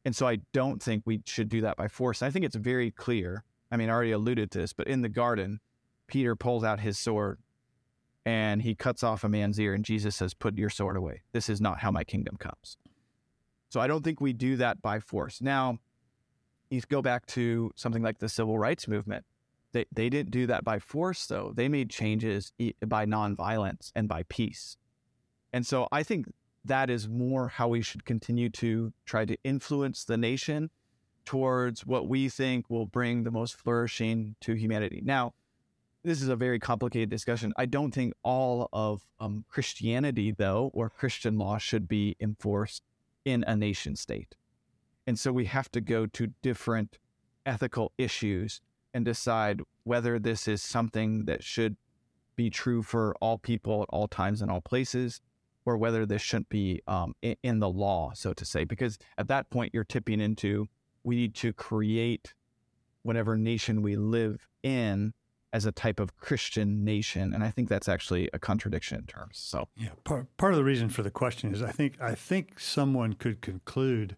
And 0.03 0.15
so 0.15 0.27
I 0.27 0.39
don't 0.51 0.81
think 0.81 1.03
we 1.05 1.21
should 1.25 1.49
do 1.49 1.61
that 1.61 1.77
by 1.77 1.87
force. 1.87 2.21
I 2.21 2.31
think 2.31 2.43
it's 2.45 2.55
very 2.55 2.91
clear. 2.91 3.43
I 3.71 3.77
mean, 3.77 3.89
I 3.89 3.93
already 3.93 4.11
alluded 4.11 4.51
to 4.51 4.59
this, 4.59 4.73
but 4.73 4.87
in 4.87 5.01
the 5.01 5.09
garden, 5.09 5.59
Peter 6.07 6.35
pulls 6.35 6.63
out 6.63 6.79
his 6.79 6.97
sword 6.97 7.39
and 8.25 8.61
he 8.61 8.75
cuts 8.75 9.03
off 9.03 9.23
a 9.23 9.29
man's 9.29 9.59
ear, 9.59 9.73
and 9.73 9.83
Jesus 9.83 10.15
says, 10.15 10.33
Put 10.33 10.57
your 10.57 10.69
sword 10.69 10.95
away. 10.95 11.21
This 11.31 11.49
is 11.49 11.59
not 11.59 11.79
how 11.79 11.89
my 11.89 12.03
kingdom 12.03 12.37
comes. 12.37 12.77
So 13.69 13.79
I 13.79 13.87
don't 13.87 14.03
think 14.03 14.21
we 14.21 14.33
do 14.33 14.57
that 14.57 14.81
by 14.81 14.99
force. 14.99 15.41
Now, 15.41 15.79
you 16.69 16.81
go 16.87 17.01
back 17.01 17.25
to 17.27 17.71
something 17.75 18.03
like 18.03 18.19
the 18.19 18.29
civil 18.29 18.59
rights 18.59 18.87
movement. 18.87 19.25
They, 19.73 19.85
they 19.91 20.09
didn't 20.09 20.31
do 20.31 20.47
that 20.47 20.63
by 20.63 20.79
force, 20.79 21.25
though. 21.25 21.53
They 21.55 21.69
made 21.69 21.89
changes 21.89 22.51
by 22.85 23.05
nonviolence 23.05 23.91
and 23.95 24.07
by 24.07 24.23
peace. 24.23 24.77
And 25.53 25.65
so 25.65 25.87
I 25.91 26.03
think 26.03 26.27
that 26.65 26.89
is 26.89 27.07
more 27.07 27.47
how 27.47 27.67
we 27.69 27.81
should 27.81 28.05
continue 28.05 28.49
to 28.49 28.93
try 29.05 29.25
to 29.25 29.37
influence 29.43 30.03
the 30.03 30.17
nation 30.17 30.69
towards 31.25 31.85
what 31.85 32.07
we 32.07 32.29
think 32.29 32.69
will 32.69 32.85
bring 32.85 33.23
the 33.23 33.31
most 33.31 33.55
flourishing 33.55 34.35
to 34.41 34.53
humanity. 34.53 35.01
Now, 35.03 35.33
this 36.03 36.21
is 36.21 36.29
a 36.29 36.35
very 36.35 36.59
complicated 36.59 37.09
discussion. 37.09 37.53
I 37.57 37.67
don't 37.67 37.91
think 37.91 38.13
all 38.23 38.69
of 38.73 39.05
um, 39.19 39.45
Christianity, 39.47 40.31
though, 40.31 40.71
or 40.73 40.89
Christian 40.89 41.37
law 41.37 41.57
should 41.57 41.87
be 41.87 42.15
enforced 42.19 42.83
in 43.23 43.43
a 43.47 43.55
nation 43.55 43.95
state. 43.95 44.35
And 45.05 45.19
so 45.19 45.31
we 45.31 45.45
have 45.45 45.71
to 45.71 45.81
go 45.81 46.07
to 46.07 46.33
different 46.41 46.97
ethical 47.45 47.91
issues 47.97 48.61
and 48.93 49.05
decide 49.05 49.61
whether 49.83 50.19
this 50.19 50.47
is 50.47 50.61
something 50.61 51.25
that 51.25 51.43
should 51.43 51.77
be 52.35 52.49
true 52.49 52.81
for 52.81 53.15
all 53.21 53.37
people 53.37 53.83
at 53.83 53.89
all 53.89 54.07
times 54.07 54.41
and 54.41 54.49
all 54.49 54.61
places, 54.61 55.21
or 55.65 55.77
whether 55.77 56.05
this 56.05 56.21
shouldn't 56.21 56.49
be 56.49 56.81
um, 56.87 57.13
in, 57.21 57.35
in 57.43 57.59
the 57.59 57.69
law, 57.69 58.11
so 58.13 58.33
to 58.33 58.45
say. 58.45 58.63
Because 58.63 58.97
at 59.17 59.27
that 59.27 59.49
point, 59.49 59.73
you're 59.73 59.83
tipping 59.83 60.19
into 60.19 60.67
we 61.03 61.15
need 61.15 61.35
to 61.35 61.53
create 61.53 62.33
whatever 63.03 63.37
nation 63.37 63.81
we 63.81 63.95
live 63.95 64.47
in 64.63 65.13
as 65.53 65.65
a 65.65 65.71
type 65.71 65.99
of 65.99 66.15
Christian 66.17 66.83
nation, 66.85 67.33
and 67.33 67.43
I 67.43 67.49
think 67.49 67.67
that's 67.67 67.89
actually 67.89 68.29
a 68.31 68.39
contradiction 68.39 68.99
in 68.99 69.05
terms. 69.05 69.37
So 69.37 69.67
yeah, 69.75 69.89
part 70.03 70.25
part 70.37 70.53
of 70.53 70.57
the 70.57 70.63
reason 70.63 70.89
for 70.89 71.03
the 71.03 71.11
question 71.11 71.53
is 71.53 71.61
I 71.61 71.71
think 71.71 71.99
I 71.99 72.15
think 72.15 72.59
someone 72.59 73.13
could 73.13 73.41
conclude 73.41 74.15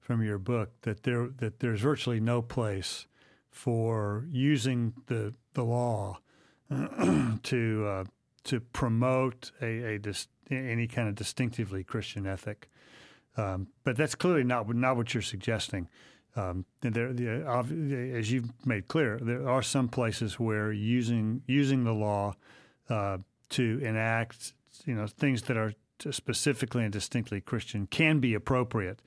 from 0.00 0.22
your 0.22 0.38
book 0.38 0.72
that 0.82 1.04
there 1.04 1.28
that 1.38 1.60
there's 1.60 1.80
virtually 1.80 2.20
no 2.20 2.42
place 2.42 3.06
for 3.54 4.26
using 4.30 4.92
the 5.06 5.32
the 5.54 5.62
law 5.62 6.18
to 7.42 7.86
uh, 7.86 8.04
to 8.42 8.60
promote 8.60 9.52
a, 9.62 9.94
a 9.94 9.98
dis, 9.98 10.26
any 10.50 10.88
kind 10.88 11.08
of 11.08 11.14
distinctively 11.14 11.84
Christian 11.84 12.26
ethic. 12.26 12.68
Um, 13.36 13.68
but 13.84 13.96
that's 13.96 14.16
clearly 14.16 14.42
not 14.42 14.68
not 14.74 14.96
what 14.96 15.14
you're 15.14 15.22
suggesting. 15.22 15.88
Um, 16.36 16.64
there, 16.80 17.10
as 18.18 18.32
you've 18.32 18.50
made 18.66 18.88
clear, 18.88 19.20
there 19.22 19.48
are 19.48 19.62
some 19.62 19.88
places 19.88 20.38
where 20.40 20.72
using 20.72 21.42
using 21.46 21.84
the 21.84 21.94
law 21.94 22.34
uh, 22.90 23.18
to 23.50 23.80
enact, 23.84 24.52
you 24.84 24.96
know, 24.96 25.06
things 25.06 25.42
that 25.42 25.56
are 25.56 25.72
specifically 26.10 26.82
and 26.82 26.92
distinctly 26.92 27.40
Christian 27.40 27.86
can 27.86 28.18
be 28.18 28.34
appropriate, 28.34 29.00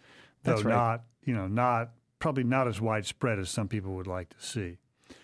though 0.43 0.55
right. 0.55 0.65
not, 0.65 1.03
you 1.25 1.33
know, 1.33 1.47
not 1.47 1.91
probably 2.19 2.43
not 2.43 2.67
as 2.67 2.81
widespread 2.81 3.39
as 3.39 3.49
some 3.49 3.67
people 3.67 3.95
would 3.95 4.07
like 4.07 4.29
to 4.29 4.41
see. 4.43 4.77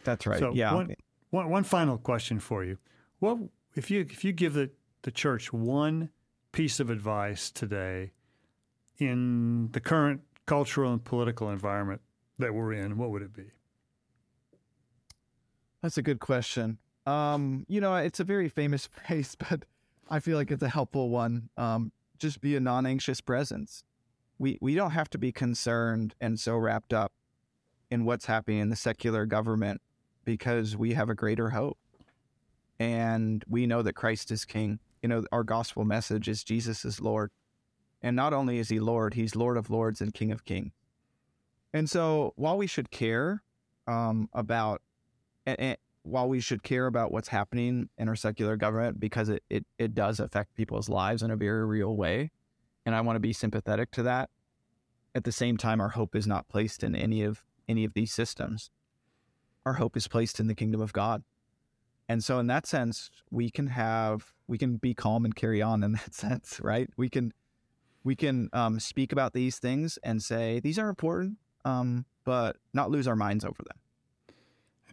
That's 0.04 0.26
right. 0.26 0.40
So 0.40 0.54
yeah. 0.54 0.74
One, 0.74 0.96
one, 1.30 1.50
one 1.50 1.64
final 1.64 1.98
question 1.98 2.40
for 2.40 2.64
you: 2.64 2.78
What 3.20 3.40
if 3.76 3.90
you 3.90 4.02
if 4.02 4.24
you 4.24 4.32
give 4.32 4.54
the 4.54 4.70
the 5.04 5.12
church 5.12 5.52
one 5.52 6.10
piece 6.52 6.80
of 6.80 6.90
advice 6.90 7.52
today 7.52 8.12
in 8.98 9.70
the 9.72 9.80
current 9.80 10.22
cultural 10.46 10.92
and 10.92 11.04
political 11.04 11.50
environment 11.50 12.02
that 12.40 12.54
we're 12.54 12.74
in, 12.74 12.98
what 12.98 13.10
would 13.10 13.22
it 13.22 13.34
be? 13.34 13.52
That's 15.82 15.98
a 15.98 16.02
good 16.02 16.20
question. 16.20 16.78
Um, 17.06 17.66
you 17.68 17.82
know, 17.82 17.96
it's 17.96 18.20
a 18.20 18.24
very 18.24 18.48
famous 18.48 18.86
phrase, 19.08 19.36
but 19.36 19.66
I 20.10 20.20
feel 20.20 20.38
like 20.38 20.52
it's 20.52 20.64
a 20.64 20.70
helpful 20.70 21.10
one. 21.10 21.50
Um, 21.58 21.92
just 22.18 22.40
be 22.40 22.56
a 22.56 22.60
non-anxious 22.60 23.20
presence. 23.22 23.84
We 24.40 24.58
we 24.62 24.76
don't 24.76 24.92
have 24.92 25.10
to 25.12 25.18
be 25.18 25.32
concerned 25.32 26.16
and 26.20 26.40
so 26.40 26.58
wrapped 26.58 26.94
up 26.94 27.12
in 27.90 28.06
what's 28.06 28.26
happening 28.26 28.60
in 28.60 28.70
the 28.70 28.76
secular 28.76 29.26
government 29.26 29.82
because 30.26 30.76
we 30.76 30.94
have 30.94 31.10
a 31.10 31.16
greater 31.16 31.52
hope. 31.52 31.78
And 32.80 33.44
we 33.48 33.68
know 33.68 33.82
that 33.82 33.94
Christ 33.94 34.32
is 34.32 34.46
king. 34.46 34.80
You 35.02 35.10
know, 35.10 35.24
our 35.32 35.44
gospel 35.44 35.86
message 35.86 36.28
is 36.28 36.44
Jesus 36.44 36.86
is 36.86 37.00
Lord. 37.00 37.32
And 38.02 38.16
not 38.16 38.34
only 38.34 38.58
is 38.58 38.70
he 38.70 38.80
Lord, 38.80 39.14
he's 39.14 39.36
Lord 39.36 39.58
of 39.58 39.70
Lords 39.70 40.02
and 40.02 40.14
King 40.14 40.32
of 40.32 40.44
Kings. 40.44 40.72
And 41.74 41.90
so 41.90 42.34
while 42.36 42.58
we 42.58 42.68
should 42.68 42.92
care 42.92 43.44
um, 43.88 44.30
about, 44.34 44.82
and, 45.46 45.60
and, 45.60 45.78
while 46.04 46.28
we 46.28 46.42
should 46.42 46.64
care 46.64 46.86
about 46.86 47.12
what's 47.12 47.30
happening 47.30 47.90
in 47.98 48.10
our 48.10 48.16
secular 48.16 48.58
government 48.58 49.00
because 49.00 49.30
it, 49.30 49.42
it, 49.50 49.66
it 49.78 49.96
does 49.96 50.20
affect 50.20 50.54
people's 50.56 50.90
lives 50.90 51.24
in 51.24 51.32
a 51.32 51.36
very 51.36 51.66
real 51.66 51.96
way, 51.96 52.30
and 52.86 52.96
I 52.96 53.02
want 53.02 53.16
to 53.16 53.22
be 53.22 53.34
sympathetic 53.34 53.92
to 53.92 54.04
that, 54.04 54.30
at 55.16 55.24
the 55.24 55.32
same 55.32 55.58
time, 55.58 55.80
our 55.80 55.90
hope 55.90 56.16
is 56.16 56.28
not 56.28 56.48
placed 56.48 56.84
in 56.84 56.96
any 56.96 57.24
of 57.24 57.44
any 57.68 57.86
of 57.86 57.94
these 57.94 58.12
systems. 58.12 58.72
Our 59.66 59.74
hope 59.74 59.96
is 59.96 60.08
placed 60.08 60.40
in 60.40 60.48
the 60.48 60.56
kingdom 60.56 60.82
of 60.82 60.92
God. 60.92 61.24
And 62.10 62.24
so 62.24 62.40
in 62.40 62.48
that 62.48 62.66
sense, 62.66 63.10
we 63.32 63.50
can 63.50 63.68
have 63.68 64.34
we 64.48 64.58
can 64.58 64.78
be 64.78 64.94
calm 64.94 65.24
and 65.26 65.36
carry 65.36 65.62
on 65.62 65.84
in 65.84 65.92
that 65.94 66.14
sense, 66.14 66.60
right? 66.62 66.90
We 66.98 67.10
can 67.10 67.34
we 68.04 68.16
can 68.16 68.50
um, 68.52 68.80
speak 68.80 69.12
about 69.12 69.34
these 69.34 69.60
things 69.60 69.98
and 70.04 70.22
say 70.22 70.60
these 70.60 70.78
are 70.78 70.90
important, 70.90 71.38
um, 71.64 72.06
but 72.26 72.58
not 72.74 72.92
lose 72.92 73.08
our 73.08 73.16
minds 73.16 73.46
over 73.46 73.64
them. 73.64 74.36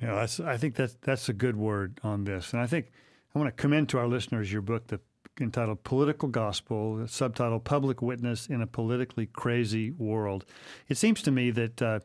Yeah, 0.00 0.14
that's, 0.14 0.40
I 0.40 0.57
think 0.57 0.76
that's 0.76 0.96
that's 1.03 1.29
a 1.29 1.33
good 1.33 1.57
word 1.57 1.98
on 2.03 2.24
this, 2.24 2.53
and 2.53 2.62
I 2.62 2.66
think 2.66 2.90
I 3.35 3.38
want 3.38 3.55
to 3.55 3.61
commend 3.61 3.88
to 3.90 3.98
our 3.98 4.07
listeners 4.07 4.53
your 4.53 4.62
book, 4.62 4.87
the 4.87 5.00
entitled 5.40 5.84
"Political 5.84 6.28
Gospel," 6.28 7.06
subtitle 7.06 7.60
"Public 7.60 8.00
Witness 8.00 8.46
in 8.46 8.62
a 8.62 8.66
Politically 8.66 9.26
Crazy 9.26 9.90
World." 9.90 10.44
It 10.88 10.96
seems 10.96 11.22
to 11.22 11.30
me 11.30 11.50
that 11.50 11.82
uh, 11.82 12.00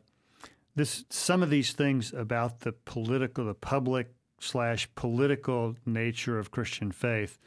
this 0.74 1.04
some 1.08 1.42
of 1.42 1.50
these 1.50 1.72
things 1.72 2.12
about 2.12 2.60
the 2.60 2.72
political, 2.72 3.46
the 3.46 3.54
public 3.54 4.12
slash 4.38 4.88
political 4.94 5.76
nature 5.86 6.38
of 6.38 6.50
Christian 6.50 6.92
faith 6.92 7.38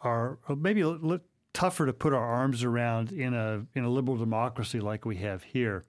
are 0.00 0.38
maybe 0.48 0.80
a 0.80 0.88
little 0.88 1.24
tougher 1.52 1.86
to 1.86 1.92
put 1.92 2.12
our 2.12 2.24
arms 2.24 2.62
around 2.64 3.12
in 3.12 3.32
a 3.32 3.64
in 3.74 3.84
a 3.84 3.88
liberal 3.88 4.16
democracy 4.16 4.80
like 4.80 5.04
we 5.04 5.16
have 5.16 5.42
here, 5.44 5.84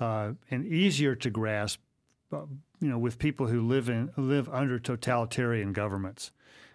uh, 0.00 0.32
and 0.50 0.66
easier 0.66 1.14
to 1.14 1.30
grasp, 1.30 1.80
uh, 2.32 2.42
you 2.80 2.88
know, 2.88 2.98
with 2.98 3.18
people 3.18 3.48
who 3.48 3.60
live 3.60 3.88
in 3.88 4.10
live 4.16 4.48
under 4.48 4.78
totalitarian 4.78 5.72
governments, 5.72 6.30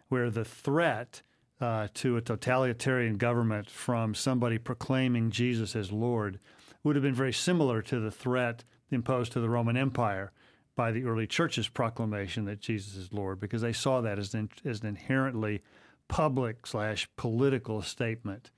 where 0.09 0.29
the 0.29 0.45
threat 0.45 1.21
uh, 1.59 1.87
to 1.95 2.17
a 2.17 2.21
totalitarian 2.21 3.17
government 3.17 3.69
from 3.69 4.13
somebody 4.13 4.57
proclaiming 4.57 5.31
Jesus 5.31 5.75
as 5.75 5.91
Lord 5.91 6.39
would 6.83 6.95
have 6.95 7.03
been 7.03 7.15
very 7.15 7.33
similar 7.33 7.81
to 7.81 7.99
the 7.99 8.11
threat 8.11 8.63
imposed 8.91 9.31
to 9.33 9.39
the 9.39 9.49
Roman 9.49 9.75
Empire 9.75 10.31
by 10.75 10.91
the 10.91 11.05
early 11.05 11.25
church's 11.27 11.67
proclamation 11.67 12.45
that 12.45 12.61
Jesus 12.61 12.95
is 12.95 13.11
Lord, 13.11 13.39
because 13.39 13.61
they 13.61 13.73
saw 13.73 14.01
that 14.01 14.19
as 14.19 14.33
an, 14.33 14.49
as 14.63 14.81
an 14.81 14.87
inherently 14.87 15.61
public 16.07 16.67
slash 16.67 17.09
political 17.17 17.81
statement. 17.81 18.51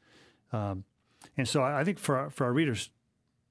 Um, 0.52 0.84
and 1.38 1.48
so 1.48 1.64
I 1.64 1.84
think 1.84 1.98
for 1.98 2.18
our, 2.18 2.30
for 2.30 2.46
our 2.46 2.54
readers 2.54 2.90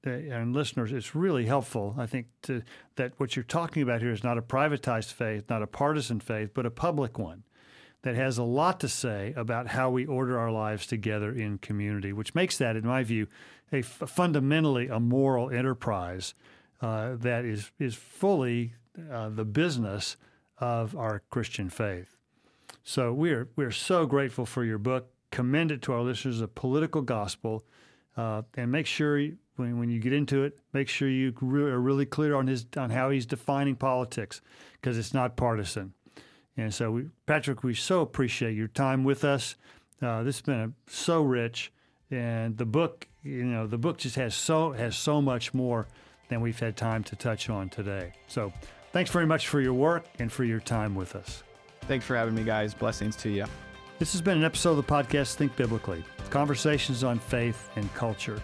uh, 0.05 0.11
and 0.11 0.53
listeners, 0.53 0.91
it's 0.91 1.15
really 1.15 1.45
helpful. 1.45 1.95
I 1.97 2.05
think 2.05 2.27
to, 2.43 2.61
that 2.95 3.13
what 3.17 3.35
you're 3.35 3.43
talking 3.43 3.81
about 3.81 4.01
here 4.01 4.11
is 4.11 4.23
not 4.23 4.37
a 4.37 4.41
privatized 4.41 5.11
faith, 5.11 5.49
not 5.49 5.63
a 5.63 5.67
partisan 5.67 6.19
faith, 6.19 6.51
but 6.53 6.65
a 6.65 6.71
public 6.71 7.17
one. 7.17 7.43
That 8.01 8.15
has 8.15 8.37
a 8.37 8.43
lot 8.43 8.79
to 8.79 8.87
say 8.87 9.33
about 9.35 9.67
how 9.67 9.89
we 9.89 10.05
order 10.05 10.39
our 10.39 10.51
lives 10.51 10.87
together 10.87 11.31
in 11.33 11.57
community, 11.57 12.13
which 12.13 12.33
makes 12.33 12.57
that, 12.57 12.75
in 12.75 12.85
my 12.85 13.03
view, 13.03 13.27
a 13.71 13.79
f- 13.79 14.03
fundamentally 14.07 14.87
a 14.87 14.99
moral 14.99 15.49
enterprise 15.49 16.33
uh, 16.81 17.15
that 17.15 17.45
is 17.45 17.71
is 17.77 17.95
fully 17.95 18.73
uh, 19.11 19.29
the 19.29 19.45
business 19.45 20.17
of 20.57 20.95
our 20.95 21.21
Christian 21.29 21.69
faith. 21.69 22.15
So 22.83 23.13
we're 23.13 23.49
we're 23.55 23.71
so 23.71 24.05
grateful 24.05 24.45
for 24.45 24.63
your 24.63 24.77
book. 24.77 25.11
Commend 25.31 25.71
it 25.71 25.81
to 25.83 25.93
our 25.93 26.01
listeners, 26.01 26.41
a 26.41 26.47
political 26.47 27.01
gospel, 27.01 27.63
uh, 28.17 28.41
and 28.55 28.71
make 28.71 28.87
sure 28.87 29.21
when 29.57 29.77
when 29.77 29.89
you 29.89 29.99
get 29.99 30.13
into 30.13 30.43
it, 30.43 30.57
make 30.73 30.87
sure 30.89 31.09
you 31.09 31.33
are 31.41 31.79
really 31.79 32.05
clear 32.05 32.33
on 32.33 32.47
his 32.47 32.65
on 32.77 32.89
how 32.89 33.09
he's 33.11 33.25
defining 33.25 33.75
politics, 33.75 34.41
because 34.73 34.97
it's 34.97 35.13
not 35.13 35.35
partisan. 35.35 35.93
And 36.59 36.73
so, 36.73 36.91
we, 36.91 37.05
Patrick, 37.25 37.63
we 37.63 37.73
so 37.73 38.01
appreciate 38.01 38.55
your 38.55 38.67
time 38.67 39.03
with 39.03 39.23
us. 39.23 39.55
Uh, 40.01 40.23
this 40.23 40.37
has 40.37 40.41
been 40.41 40.59
a, 40.59 40.91
so 40.91 41.21
rich, 41.21 41.71
and 42.11 42.57
the 42.57 42.65
book, 42.65 43.07
you 43.23 43.45
know, 43.45 43.65
the 43.65 43.77
book 43.77 43.97
just 43.97 44.15
has 44.15 44.35
so 44.35 44.71
has 44.73 44.95
so 44.97 45.21
much 45.21 45.53
more 45.53 45.87
than 46.27 46.41
we've 46.41 46.59
had 46.59 46.75
time 46.75 47.03
to 47.05 47.15
touch 47.15 47.49
on 47.49 47.69
today. 47.69 48.13
So, 48.27 48.51
thanks 48.91 49.09
very 49.09 49.25
much 49.25 49.47
for 49.47 49.61
your 49.61 49.73
work 49.73 50.05
and 50.19 50.31
for 50.31 50.43
your 50.43 50.59
time 50.59 50.95
with 50.95 51.15
us. 51.15 51.43
Thanks 51.81 52.05
for 52.05 52.15
having 52.15 52.35
me, 52.35 52.43
guys. 52.43 52.73
Blessings 52.73 53.15
to 53.17 53.29
you. 53.29 53.45
This 53.97 54.11
has 54.11 54.21
been 54.21 54.37
an 54.37 54.43
episode 54.43 54.71
of 54.71 54.77
the 54.77 54.83
podcast 54.83 55.35
Think 55.35 55.55
Biblically 55.55 56.03
conversations 56.29 57.03
on 57.03 57.19
faith 57.19 57.69
and 57.75 57.91
culture. 57.93 58.41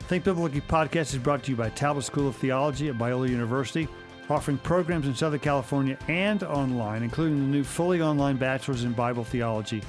Think 0.00 0.24
Biblically 0.24 0.62
podcast 0.62 1.12
is 1.12 1.18
brought 1.18 1.42
to 1.44 1.50
you 1.50 1.56
by 1.56 1.68
Talbot 1.70 2.04
School 2.04 2.28
of 2.28 2.36
Theology 2.36 2.88
at 2.88 2.96
Biola 2.96 3.28
University 3.28 3.88
offering 4.30 4.58
programs 4.58 5.06
in 5.06 5.14
Southern 5.14 5.40
California 5.40 5.98
and 6.08 6.42
online, 6.42 7.02
including 7.02 7.38
the 7.38 7.46
new 7.46 7.64
fully 7.64 8.00
online 8.00 8.36
bachelor's 8.36 8.84
in 8.84 8.92
Bible 8.92 9.24
theology 9.24 9.82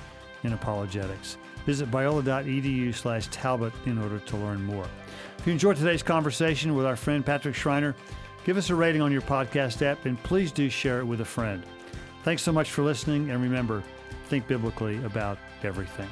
and 0.44 0.54
apologetics. 0.54 1.38
Visit 1.66 1.92
biola.edu 1.92 2.94
slash 2.96 3.28
Talbot 3.28 3.74
in 3.86 3.98
order 3.98 4.20
to 4.20 4.38
learn 4.38 4.64
more. 4.64 4.88
If 5.38 5.48
you 5.48 5.54
enjoyed 5.54 5.78
today's 5.78 6.04
conversation 6.04 6.76
with 6.76 6.86
our 6.86 6.96
friend 6.96 7.26
Patrick 7.26 7.56
Schreiner, 7.56 7.96
give 8.46 8.58
us 8.58 8.70
a 8.70 8.76
rating 8.76 9.02
on 9.02 9.12
your 9.12 9.22
podcast 9.22 9.82
app 9.82 10.06
and 10.06 10.22
please 10.24 10.52
do 10.52 10.70
share 10.70 11.00
it 11.00 11.06
with 11.06 11.22
a 11.22 11.26
friend. 11.26 11.64
Thanks 12.24 12.42
so 12.42 12.52
much 12.52 12.72
for 12.72 12.84
listening, 12.84 13.30
and 13.30 13.42
remember, 13.42 13.84
think 14.28 14.48
biblically 14.48 15.04
about 15.04 15.38
everything. 15.64 16.10